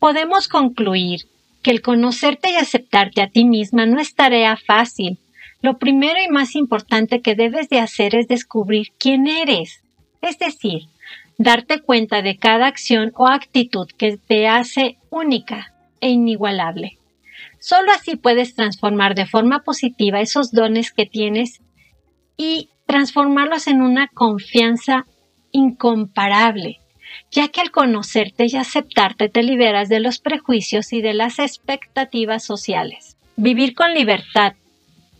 Podemos 0.00 0.48
concluir 0.48 1.20
que 1.62 1.70
el 1.70 1.80
conocerte 1.80 2.50
y 2.50 2.56
aceptarte 2.56 3.22
a 3.22 3.28
ti 3.28 3.44
misma 3.44 3.86
no 3.86 4.00
es 4.00 4.16
tarea 4.16 4.56
fácil, 4.56 5.20
lo 5.66 5.78
primero 5.78 6.14
y 6.24 6.30
más 6.30 6.54
importante 6.54 7.22
que 7.22 7.34
debes 7.34 7.68
de 7.68 7.80
hacer 7.80 8.14
es 8.14 8.28
descubrir 8.28 8.92
quién 9.00 9.26
eres, 9.26 9.82
es 10.22 10.38
decir, 10.38 10.82
darte 11.38 11.80
cuenta 11.80 12.22
de 12.22 12.36
cada 12.36 12.68
acción 12.68 13.10
o 13.16 13.26
actitud 13.26 13.88
que 13.98 14.16
te 14.16 14.46
hace 14.46 14.96
única 15.10 15.74
e 16.00 16.10
inigualable. 16.10 16.98
Solo 17.58 17.90
así 17.90 18.14
puedes 18.14 18.54
transformar 18.54 19.16
de 19.16 19.26
forma 19.26 19.64
positiva 19.64 20.20
esos 20.20 20.52
dones 20.52 20.92
que 20.92 21.04
tienes 21.04 21.60
y 22.36 22.68
transformarlos 22.86 23.66
en 23.66 23.82
una 23.82 24.06
confianza 24.06 25.04
incomparable, 25.50 26.78
ya 27.32 27.48
que 27.48 27.60
al 27.60 27.72
conocerte 27.72 28.46
y 28.46 28.54
aceptarte 28.54 29.28
te 29.28 29.42
liberas 29.42 29.88
de 29.88 29.98
los 29.98 30.20
prejuicios 30.20 30.92
y 30.92 31.02
de 31.02 31.14
las 31.14 31.40
expectativas 31.40 32.44
sociales. 32.44 33.16
Vivir 33.34 33.74
con 33.74 33.94
libertad, 33.94 34.54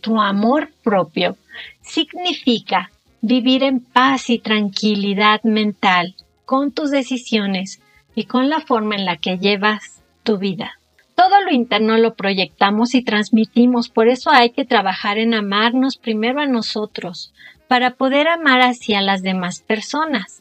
tu 0.07 0.21
amor 0.21 0.71
propio, 0.85 1.37
significa 1.83 2.93
vivir 3.23 3.65
en 3.65 3.81
paz 3.81 4.31
y 4.31 4.39
tranquilidad 4.39 5.43
mental 5.43 6.15
con 6.45 6.71
tus 6.71 6.93
decisiones 6.93 7.81
y 8.15 8.27
con 8.27 8.49
la 8.49 8.61
forma 8.61 8.95
en 8.95 9.05
la 9.05 9.17
que 9.17 9.37
llevas 9.39 10.05
tu 10.23 10.39
vida. 10.39 10.79
Todo 11.17 11.41
lo 11.41 11.51
interno 11.51 11.99
lo 11.99 12.15
proyectamos 12.15 12.95
y 12.95 13.03
transmitimos, 13.03 13.89
por 13.89 14.07
eso 14.07 14.31
hay 14.31 14.51
que 14.51 14.65
trabajar 14.65 15.19
en 15.19 15.35
amarnos 15.35 15.97
primero 15.97 16.41
a 16.41 16.47
nosotros, 16.47 17.33
para 17.67 17.95
poder 17.95 18.29
amar 18.29 18.61
hacia 18.61 19.01
las 19.01 19.23
demás 19.23 19.59
personas. 19.59 20.41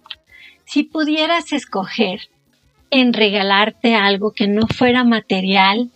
Si 0.66 0.84
pudieras 0.84 1.54
escoger 1.54 2.30
en 2.92 3.14
regalarte 3.14 3.96
algo 3.96 4.32
que 4.32 4.48
no 4.48 4.68
fuera 4.68 5.04
material, 5.04 5.90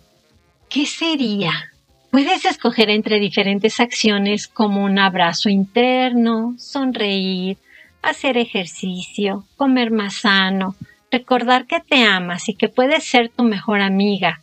¿qué 0.69 0.87
sería? 0.87 1.69
Puedes 2.11 2.43
escoger 2.45 2.89
entre 2.89 3.19
diferentes 3.19 3.79
acciones 3.79 4.47
como 4.47 4.83
un 4.83 4.97
abrazo 4.97 5.47
interno, 5.49 6.55
sonreír, 6.57 7.57
hacer 8.01 8.37
ejercicio, 8.37 9.45
comer 9.57 9.91
más 9.91 10.15
sano, 10.15 10.75
recordar 11.11 11.67
que 11.67 11.79
te 11.81 12.03
amas 12.03 12.49
y 12.49 12.55
que 12.55 12.67
puedes 12.67 13.03
ser 13.03 13.29
tu 13.29 13.43
mejor 13.43 13.81
amiga, 13.81 14.41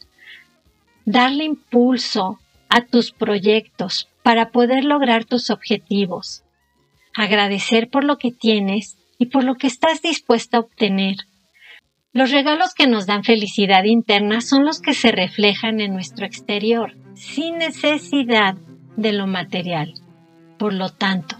darle 1.04 1.42
impulso 1.42 2.38
a 2.68 2.82
tus 2.82 3.10
proyectos 3.10 4.08
para 4.22 4.50
poder 4.50 4.84
lograr 4.84 5.24
tus 5.24 5.50
objetivos, 5.50 6.44
agradecer 7.14 7.88
por 7.88 8.04
lo 8.04 8.18
que 8.18 8.30
tienes 8.30 8.96
y 9.18 9.26
por 9.26 9.42
lo 9.42 9.56
que 9.56 9.66
estás 9.66 10.02
dispuesta 10.02 10.58
a 10.58 10.60
obtener. 10.60 11.16
Los 12.16 12.30
regalos 12.30 12.72
que 12.72 12.86
nos 12.86 13.04
dan 13.04 13.24
felicidad 13.24 13.84
interna 13.84 14.40
son 14.40 14.64
los 14.64 14.80
que 14.80 14.94
se 14.94 15.12
reflejan 15.12 15.80
en 15.80 15.92
nuestro 15.92 16.24
exterior, 16.24 16.94
sin 17.12 17.58
necesidad 17.58 18.54
de 18.96 19.12
lo 19.12 19.26
material. 19.26 19.92
Por 20.58 20.72
lo 20.72 20.88
tanto, 20.88 21.36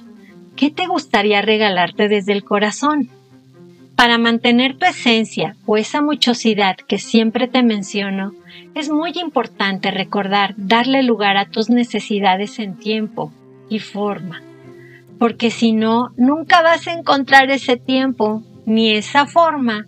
¿qué 0.55 0.71
te 0.71 0.87
gustaría 0.87 1.41
regalarte 1.41 2.09
desde 2.09 2.35
el 2.35 2.45
corazón? 2.45 3.09
Para 3.97 4.19
mantener 4.19 4.77
tu 4.77 4.85
esencia 4.85 5.57
o 5.65 5.79
esa 5.79 6.03
muchosidad 6.03 6.77
que 6.77 6.99
siempre 6.99 7.49
te 7.49 7.63
menciono, 7.63 8.33
es 8.75 8.91
muy 8.91 9.13
importante 9.15 9.91
recordar 9.91 10.53
darle 10.59 11.03
lugar 11.03 11.39
a 11.39 11.47
tus 11.47 11.71
necesidades 11.71 12.59
en 12.59 12.77
tiempo 12.77 13.33
y 13.71 13.79
forma 13.79 14.43
porque 15.19 15.51
si 15.51 15.73
no, 15.73 16.11
nunca 16.19 16.61
vas 16.61 16.87
a 16.87 16.93
encontrar 16.93 17.51
ese 17.51 17.79
tiempo 17.79 18.43
ni 18.67 18.93
esa 18.93 19.25
forma 19.25 19.87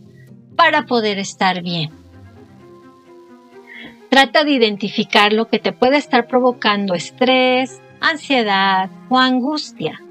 para 0.58 0.86
poder 0.86 1.20
estar 1.20 1.62
bien. 1.62 1.92
Trata 4.10 4.42
de 4.42 4.50
identificar 4.50 5.32
lo 5.32 5.46
que 5.46 5.60
te 5.60 5.70
puede 5.70 5.98
estar 5.98 6.26
provocando 6.26 6.94
estrés, 6.94 7.80
ansiedad 8.00 8.90
o 9.08 9.18
angustia. 9.20 10.02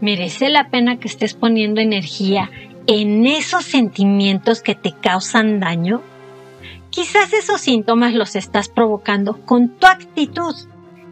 ¿Merece 0.00 0.48
la 0.48 0.70
pena 0.70 0.98
que 0.98 1.06
estés 1.06 1.34
poniendo 1.34 1.82
energía 1.82 2.50
en 2.86 3.26
esos 3.26 3.66
sentimientos 3.66 4.62
que 4.62 4.74
te 4.74 4.92
causan 4.92 5.60
daño? 5.60 6.00
Quizás 6.88 7.34
esos 7.34 7.60
síntomas 7.60 8.14
los 8.14 8.36
estás 8.36 8.70
provocando 8.70 9.44
con 9.44 9.68
tu 9.68 9.86
actitud 9.86 10.54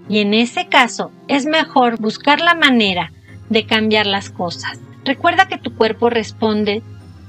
y 0.08 0.20
en 0.20 0.32
ese 0.32 0.68
caso 0.68 1.12
es 1.28 1.44
mejor 1.44 2.00
buscar 2.00 2.40
la 2.40 2.54
manera 2.54 3.12
de 3.50 3.66
cambiar 3.66 4.06
las 4.06 4.30
cosas. 4.30 4.80
Recuerda 5.04 5.46
que 5.46 5.58
tu 5.58 5.76
cuerpo 5.76 6.08
responde 6.08 6.82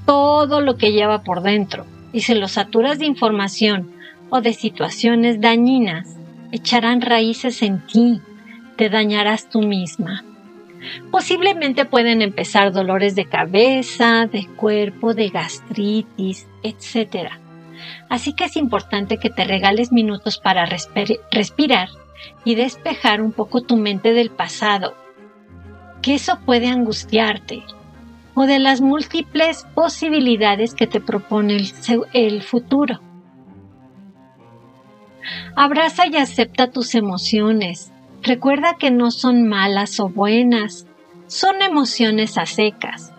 todo 0.06 0.60
lo 0.60 0.76
que 0.76 0.92
lleva 0.92 1.22
por 1.22 1.42
dentro 1.42 1.86
y 2.12 2.20
si 2.20 2.34
lo 2.34 2.48
saturas 2.48 2.98
de 2.98 3.06
información 3.06 3.92
o 4.30 4.40
de 4.40 4.52
situaciones 4.52 5.40
dañinas, 5.40 6.16
echarán 6.52 7.00
raíces 7.00 7.62
en 7.62 7.84
ti, 7.86 8.20
te 8.76 8.88
dañarás 8.88 9.48
tú 9.48 9.62
misma. 9.62 10.24
Posiblemente 11.10 11.86
pueden 11.86 12.20
empezar 12.20 12.72
dolores 12.72 13.14
de 13.14 13.24
cabeza, 13.24 14.26
de 14.26 14.46
cuerpo, 14.46 15.14
de 15.14 15.28
gastritis, 15.30 16.46
etc. 16.62 17.32
Así 18.08 18.34
que 18.34 18.44
es 18.44 18.56
importante 18.56 19.18
que 19.18 19.30
te 19.30 19.44
regales 19.44 19.92
minutos 19.92 20.38
para 20.38 20.66
respirar 20.66 21.88
y 22.44 22.54
despejar 22.54 23.22
un 23.22 23.32
poco 23.32 23.62
tu 23.62 23.76
mente 23.76 24.12
del 24.12 24.30
pasado 24.30 24.94
que 26.04 26.16
eso 26.16 26.38
puede 26.44 26.66
angustiarte 26.66 27.62
o 28.34 28.46
de 28.46 28.58
las 28.58 28.80
múltiples 28.80 29.66
posibilidades 29.74 30.74
que 30.74 30.86
te 30.86 31.00
propone 31.00 31.56
el, 32.12 32.42
futuro. 32.42 33.00
Abraza 35.56 36.06
y 36.06 36.16
acepta 36.16 36.70
tus 36.70 36.94
emociones. 36.94 37.92
Recuerda 38.22 38.76
que 38.78 38.90
no 38.90 39.10
son 39.10 39.48
malas 39.48 40.00
o 40.00 40.08
buenas, 40.08 40.86
son 41.26 41.62
emociones 41.62 42.36
a 42.38 42.46
secas. 42.46 43.12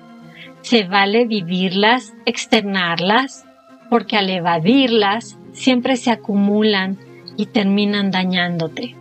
Se 0.62 0.84
vale 0.84 1.26
vivirlas, 1.26 2.14
externarlas, 2.26 3.46
porque 3.90 4.18
al 4.18 4.30
evadirlas 4.30 5.38
siempre 5.54 5.96
se 5.96 6.12
acumulan 6.12 6.98
y 7.38 7.48
terminan 7.48 8.12
dañándote. 8.12 8.96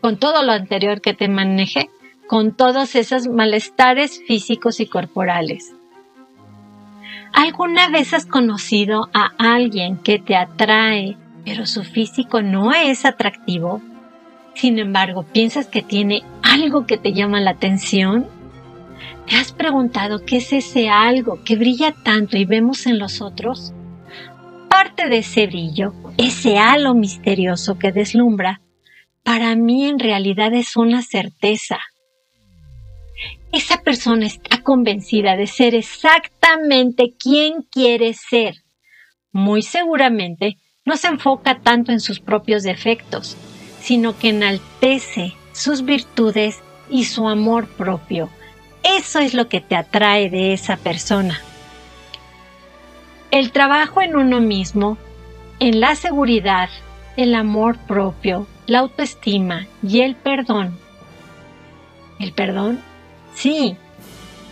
Con 0.00 0.18
todo 0.18 0.42
lo 0.42 0.52
anterior 0.52 1.00
que 1.00 1.14
te 1.14 1.28
manejé, 1.28 1.90
con 2.28 2.52
todos 2.52 2.94
esos 2.94 3.28
malestares 3.28 4.22
físicos 4.26 4.80
y 4.80 4.86
corporales. 4.86 5.72
¿Alguna 7.32 7.88
vez 7.88 8.14
has 8.14 8.26
conocido 8.26 9.08
a 9.12 9.30
alguien 9.38 9.98
que 9.98 10.18
te 10.18 10.36
atrae, 10.36 11.16
pero 11.44 11.66
su 11.66 11.84
físico 11.84 12.42
no 12.42 12.72
es 12.72 13.04
atractivo? 13.04 13.82
Sin 14.54 14.78
embargo, 14.78 15.22
piensas 15.22 15.66
que 15.66 15.82
tiene 15.82 16.22
algo 16.42 16.86
que 16.86 16.96
te 16.96 17.12
llama 17.12 17.40
la 17.40 17.50
atención. 17.50 18.26
¿Te 19.28 19.36
has 19.36 19.52
preguntado 19.52 20.24
qué 20.24 20.38
es 20.38 20.52
ese 20.52 20.88
algo 20.88 21.44
que 21.44 21.56
brilla 21.56 21.92
tanto 21.92 22.38
y 22.38 22.46
vemos 22.46 22.86
en 22.86 22.98
los 22.98 23.20
otros? 23.20 23.74
Parte 24.70 25.08
de 25.08 25.18
ese 25.18 25.46
brillo, 25.46 25.92
ese 26.16 26.58
halo 26.58 26.94
misterioso 26.94 27.78
que 27.78 27.92
deslumbra, 27.92 28.60
para 29.22 29.54
mí 29.56 29.86
en 29.86 29.98
realidad 29.98 30.54
es 30.54 30.76
una 30.76 31.02
certeza, 31.02 31.80
esa 33.52 33.82
persona 33.82 34.26
está 34.26 34.62
convencida 34.62 35.36
de 35.36 35.46
ser 35.46 35.74
exactamente 35.74 37.14
quien 37.18 37.62
quiere 37.62 38.12
ser. 38.14 38.56
Muy 39.32 39.62
seguramente 39.62 40.58
no 40.84 40.96
se 40.96 41.08
enfoca 41.08 41.60
tanto 41.60 41.92
en 41.92 42.00
sus 42.00 42.20
propios 42.20 42.62
defectos, 42.62 43.36
sino 43.80 44.18
que 44.18 44.30
enaltece 44.30 45.34
sus 45.52 45.84
virtudes 45.84 46.60
y 46.90 47.04
su 47.04 47.28
amor 47.28 47.66
propio. 47.66 48.30
Eso 48.82 49.18
es 49.18 49.34
lo 49.34 49.48
que 49.48 49.60
te 49.60 49.74
atrae 49.74 50.30
de 50.30 50.52
esa 50.52 50.76
persona. 50.76 51.40
El 53.30 53.50
trabajo 53.50 54.00
en 54.00 54.16
uno 54.16 54.40
mismo, 54.40 54.96
en 55.58 55.80
la 55.80 55.96
seguridad, 55.96 56.68
el 57.16 57.34
amor 57.34 57.78
propio, 57.78 58.46
la 58.66 58.80
autoestima 58.80 59.66
y 59.82 60.02
el 60.02 60.14
perdón. 60.14 60.78
El 62.20 62.32
perdón 62.32 62.80
Sí, 63.36 63.76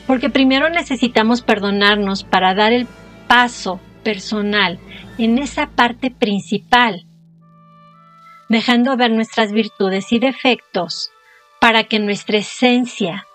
porque 0.07 0.29
primero 0.29 0.69
necesitamos 0.69 1.41
perdonarnos 1.41 2.23
para 2.23 2.55
dar 2.55 2.73
el 2.73 2.87
paso 3.27 3.81
personal 4.03 4.79
en 5.17 5.39
esa 5.39 5.69
parte 5.69 6.11
principal, 6.11 7.07
dejando 8.51 8.97
ver 8.99 9.11
nuestras 9.11 9.53
virtudes 9.53 10.13
y 10.13 10.19
defectos 10.19 11.11
para 11.61 11.85
que 11.85 11.99
nuestra 11.99 12.39
esencia 12.39 13.27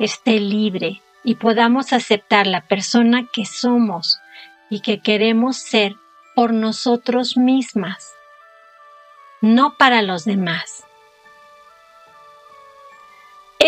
esté 0.00 0.40
libre 0.40 1.00
y 1.22 1.36
podamos 1.36 1.92
aceptar 1.92 2.48
la 2.48 2.62
persona 2.62 3.28
que 3.32 3.46
somos 3.46 4.18
y 4.70 4.80
que 4.80 4.98
queremos 4.98 5.56
ser 5.56 5.94
por 6.34 6.52
nosotros 6.52 7.36
mismas, 7.36 8.12
no 9.40 9.76
para 9.76 10.02
los 10.02 10.24
demás. 10.24 10.85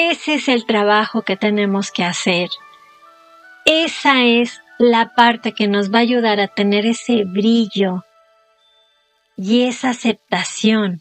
Ese 0.00 0.34
es 0.34 0.46
el 0.46 0.64
trabajo 0.64 1.22
que 1.22 1.37
tenemos 1.37 1.90
que 1.90 2.04
hacer. 2.04 2.50
Esa 3.66 4.22
es 4.22 4.61
la 4.78 5.12
parte 5.16 5.54
que 5.54 5.66
nos 5.66 5.92
va 5.92 5.98
a 5.98 6.02
ayudar 6.02 6.38
a 6.38 6.46
tener 6.46 6.87
ese 6.87 7.24
brillo 7.24 8.04
y 9.37 9.62
esa 9.62 9.90
aceptación 9.90 11.00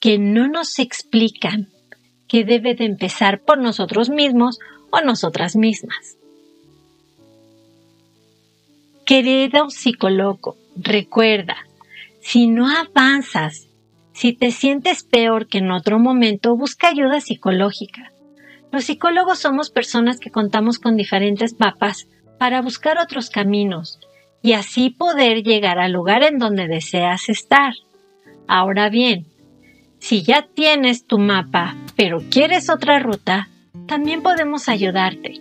que 0.00 0.18
no 0.18 0.48
nos 0.48 0.78
explican 0.78 1.68
que 2.26 2.42
debe 2.42 2.74
de 2.74 2.86
empezar 2.86 3.42
por 3.42 3.58
nosotros 3.58 4.08
mismos 4.08 4.58
o 4.90 5.02
nosotras 5.02 5.54
mismas. 5.54 6.16
Querido 9.04 9.68
psicólogo, 9.68 10.56
recuerda, 10.74 11.58
si 12.22 12.46
no 12.46 12.66
avanzas, 12.66 13.68
si 14.14 14.32
te 14.32 14.52
sientes 14.52 15.02
peor 15.02 15.48
que 15.48 15.58
en 15.58 15.70
otro 15.70 15.98
momento, 15.98 16.56
busca 16.56 16.88
ayuda 16.88 17.20
psicológica. 17.20 18.10
Los 18.72 18.84
psicólogos 18.84 19.38
somos 19.38 19.68
personas 19.68 20.18
que 20.18 20.30
contamos 20.30 20.78
con 20.78 20.96
diferentes 20.96 21.60
mapas 21.60 22.08
para 22.38 22.62
buscar 22.62 22.96
otros 22.96 23.28
caminos 23.28 24.00
y 24.42 24.54
así 24.54 24.88
poder 24.88 25.42
llegar 25.42 25.78
al 25.78 25.92
lugar 25.92 26.22
en 26.22 26.38
donde 26.38 26.66
deseas 26.66 27.28
estar. 27.28 27.74
Ahora 28.48 28.88
bien, 28.88 29.26
si 29.98 30.22
ya 30.22 30.46
tienes 30.54 31.06
tu 31.06 31.18
mapa, 31.18 31.76
pero 31.96 32.22
quieres 32.30 32.70
otra 32.70 32.98
ruta, 32.98 33.50
también 33.86 34.22
podemos 34.22 34.70
ayudarte, 34.70 35.40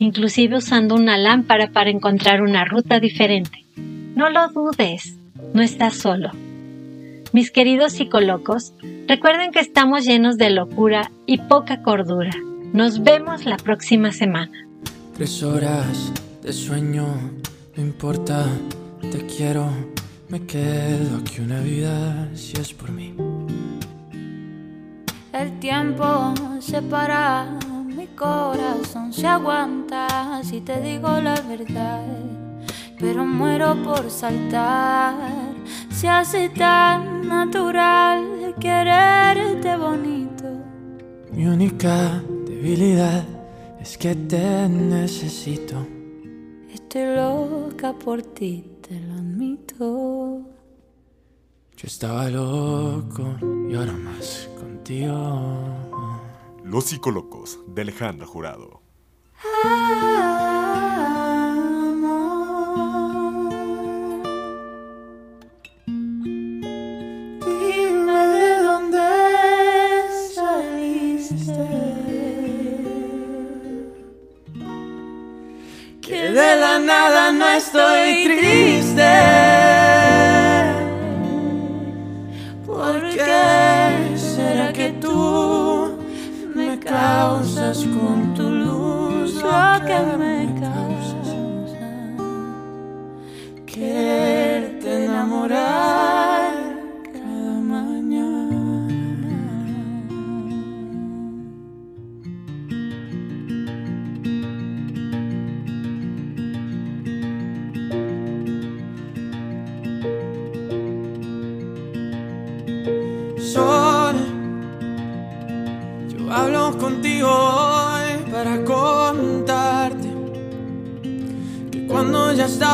inclusive 0.00 0.56
usando 0.56 0.96
una 0.96 1.16
lámpara 1.16 1.70
para 1.70 1.90
encontrar 1.90 2.42
una 2.42 2.64
ruta 2.64 2.98
diferente. 2.98 3.64
No 3.76 4.28
lo 4.28 4.48
dudes, 4.48 5.16
no 5.54 5.62
estás 5.62 5.94
solo. 5.94 6.32
Mis 7.32 7.52
queridos 7.52 7.92
psicólogos, 7.92 8.74
recuerden 9.06 9.52
que 9.52 9.60
estamos 9.60 10.04
llenos 10.04 10.36
de 10.36 10.50
locura 10.50 11.12
y 11.26 11.38
poca 11.38 11.80
cordura. 11.82 12.32
Nos 12.72 13.02
vemos 13.02 13.44
la 13.44 13.58
próxima 13.58 14.12
semana. 14.12 14.66
Tres 15.14 15.42
horas 15.42 16.10
de 16.42 16.54
sueño, 16.54 17.04
no 17.76 17.82
importa, 17.82 18.46
te 19.10 19.26
quiero, 19.26 19.68
me 20.30 20.40
quedo 20.46 21.18
aquí 21.18 21.42
una 21.42 21.60
vida 21.60 22.30
si 22.34 22.58
es 22.58 22.72
por 22.72 22.90
mí. 22.90 23.14
El 25.34 25.58
tiempo 25.58 26.32
se 26.60 26.80
para, 26.80 27.58
mi 27.94 28.06
corazón 28.06 29.12
se 29.12 29.26
aguanta 29.26 30.40
si 30.42 30.62
te 30.62 30.80
digo 30.80 31.20
la 31.20 31.38
verdad, 31.42 32.06
pero 32.98 33.26
muero 33.26 33.76
por 33.82 34.10
saltar. 34.10 35.14
Se 35.90 36.08
hace 36.08 36.48
tan 36.48 37.28
natural 37.28 38.54
quererte 38.58 39.76
bonito. 39.76 40.44
Mi 41.32 41.44
única 41.44 42.22
debilidad 42.62 43.24
es 43.80 43.98
que 43.98 44.14
te 44.14 44.68
necesito. 44.68 45.84
Estoy 46.72 47.16
loca 47.16 47.92
por 47.92 48.22
ti, 48.22 48.64
te 48.80 49.00
lo 49.00 49.14
admito. 49.14 50.42
Yo 51.76 51.86
estaba 51.86 52.28
loco 52.30 53.36
y 53.68 53.74
ahora 53.74 53.92
más 53.92 54.48
contigo. 54.60 55.10
Los 56.62 56.84
psicólogos 56.84 57.58
de 57.66 57.82
Alejandra 57.82 58.26
Jurado. 58.28 58.80
Dime 59.64 60.31
nada 76.86 77.32
no 77.32 77.48
estoy 77.48 78.24
triste. 78.24 79.12
¿Por 82.66 83.00
qué 83.10 84.16
será 84.16 84.72
que 84.72 84.90
tú 85.00 85.96
me 86.54 86.78
causas 86.78 87.78
con 87.78 88.34
tu 88.34 88.50
luz 88.50 89.34
Lo 89.34 89.86
que 89.86 90.16
me 90.18 90.60
causa. 90.60 91.32
Quererte 93.66 95.04
enamorar 95.04 95.81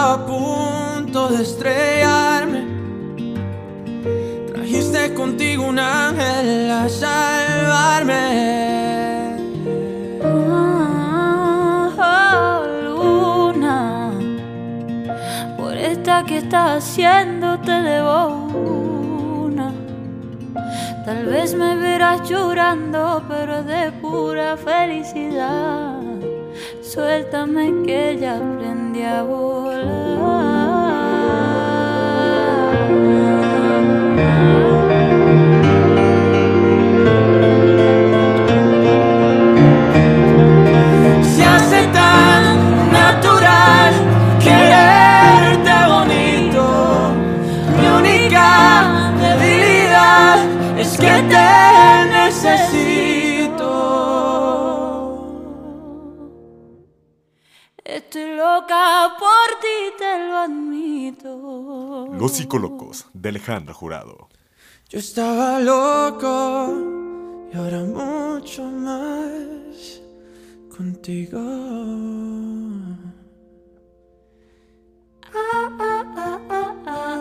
a 0.01 0.17
punto 0.25 1.29
de 1.29 1.43
estrellarme, 1.43 2.63
trajiste 4.53 5.13
contigo 5.13 5.65
un 5.67 5.79
ángel 5.81 6.71
a 6.71 6.89
salvarme. 6.89 8.23
Oh, 10.23 11.91
luna, 12.85 14.13
por 15.57 15.77
esta 15.77 16.23
que 16.25 16.39
estás 16.39 16.85
haciendo 16.85 17.59
te 17.59 17.73
debo 17.73 18.27
una. 19.47 19.73
Tal 21.05 21.27
vez 21.27 21.55
me 21.57 21.75
verás 21.75 22.23
llorando, 22.29 23.25
pero 23.29 23.65
de 23.65 23.91
pura 24.01 24.57
felicidad. 24.57 25.99
Suéltame 26.83 27.83
que 27.85 28.17
ya 28.21 28.37
aprendí 28.37 28.78
a 29.03 29.25
admito. 60.49 62.09
Los 62.13 62.33
psicólogos 62.33 63.07
de 63.13 63.29
Alejandra 63.29 63.75
Jurado. 63.75 64.29
Yo 64.89 64.99
estaba 64.99 65.61
loco 65.61 66.75
y 67.53 67.57
ahora 67.57 67.85
mucho 67.85 68.65
más 68.65 70.01
contigo. 70.75 71.39
Amor, 75.31 77.18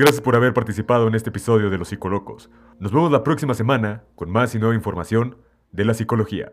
gracias 0.00 0.22
por 0.22 0.34
haber 0.34 0.54
participado 0.54 1.08
en 1.08 1.14
este 1.14 1.28
episodio 1.28 1.68
de 1.68 1.76
Los 1.76 1.88
Psicolocos. 1.88 2.48
Nos 2.78 2.90
vemos 2.90 3.12
la 3.12 3.22
próxima 3.22 3.52
semana 3.52 4.04
con 4.14 4.30
más 4.30 4.54
y 4.54 4.58
nueva 4.58 4.74
información 4.74 5.36
de 5.72 5.84
la 5.84 5.92
psicología. 5.92 6.50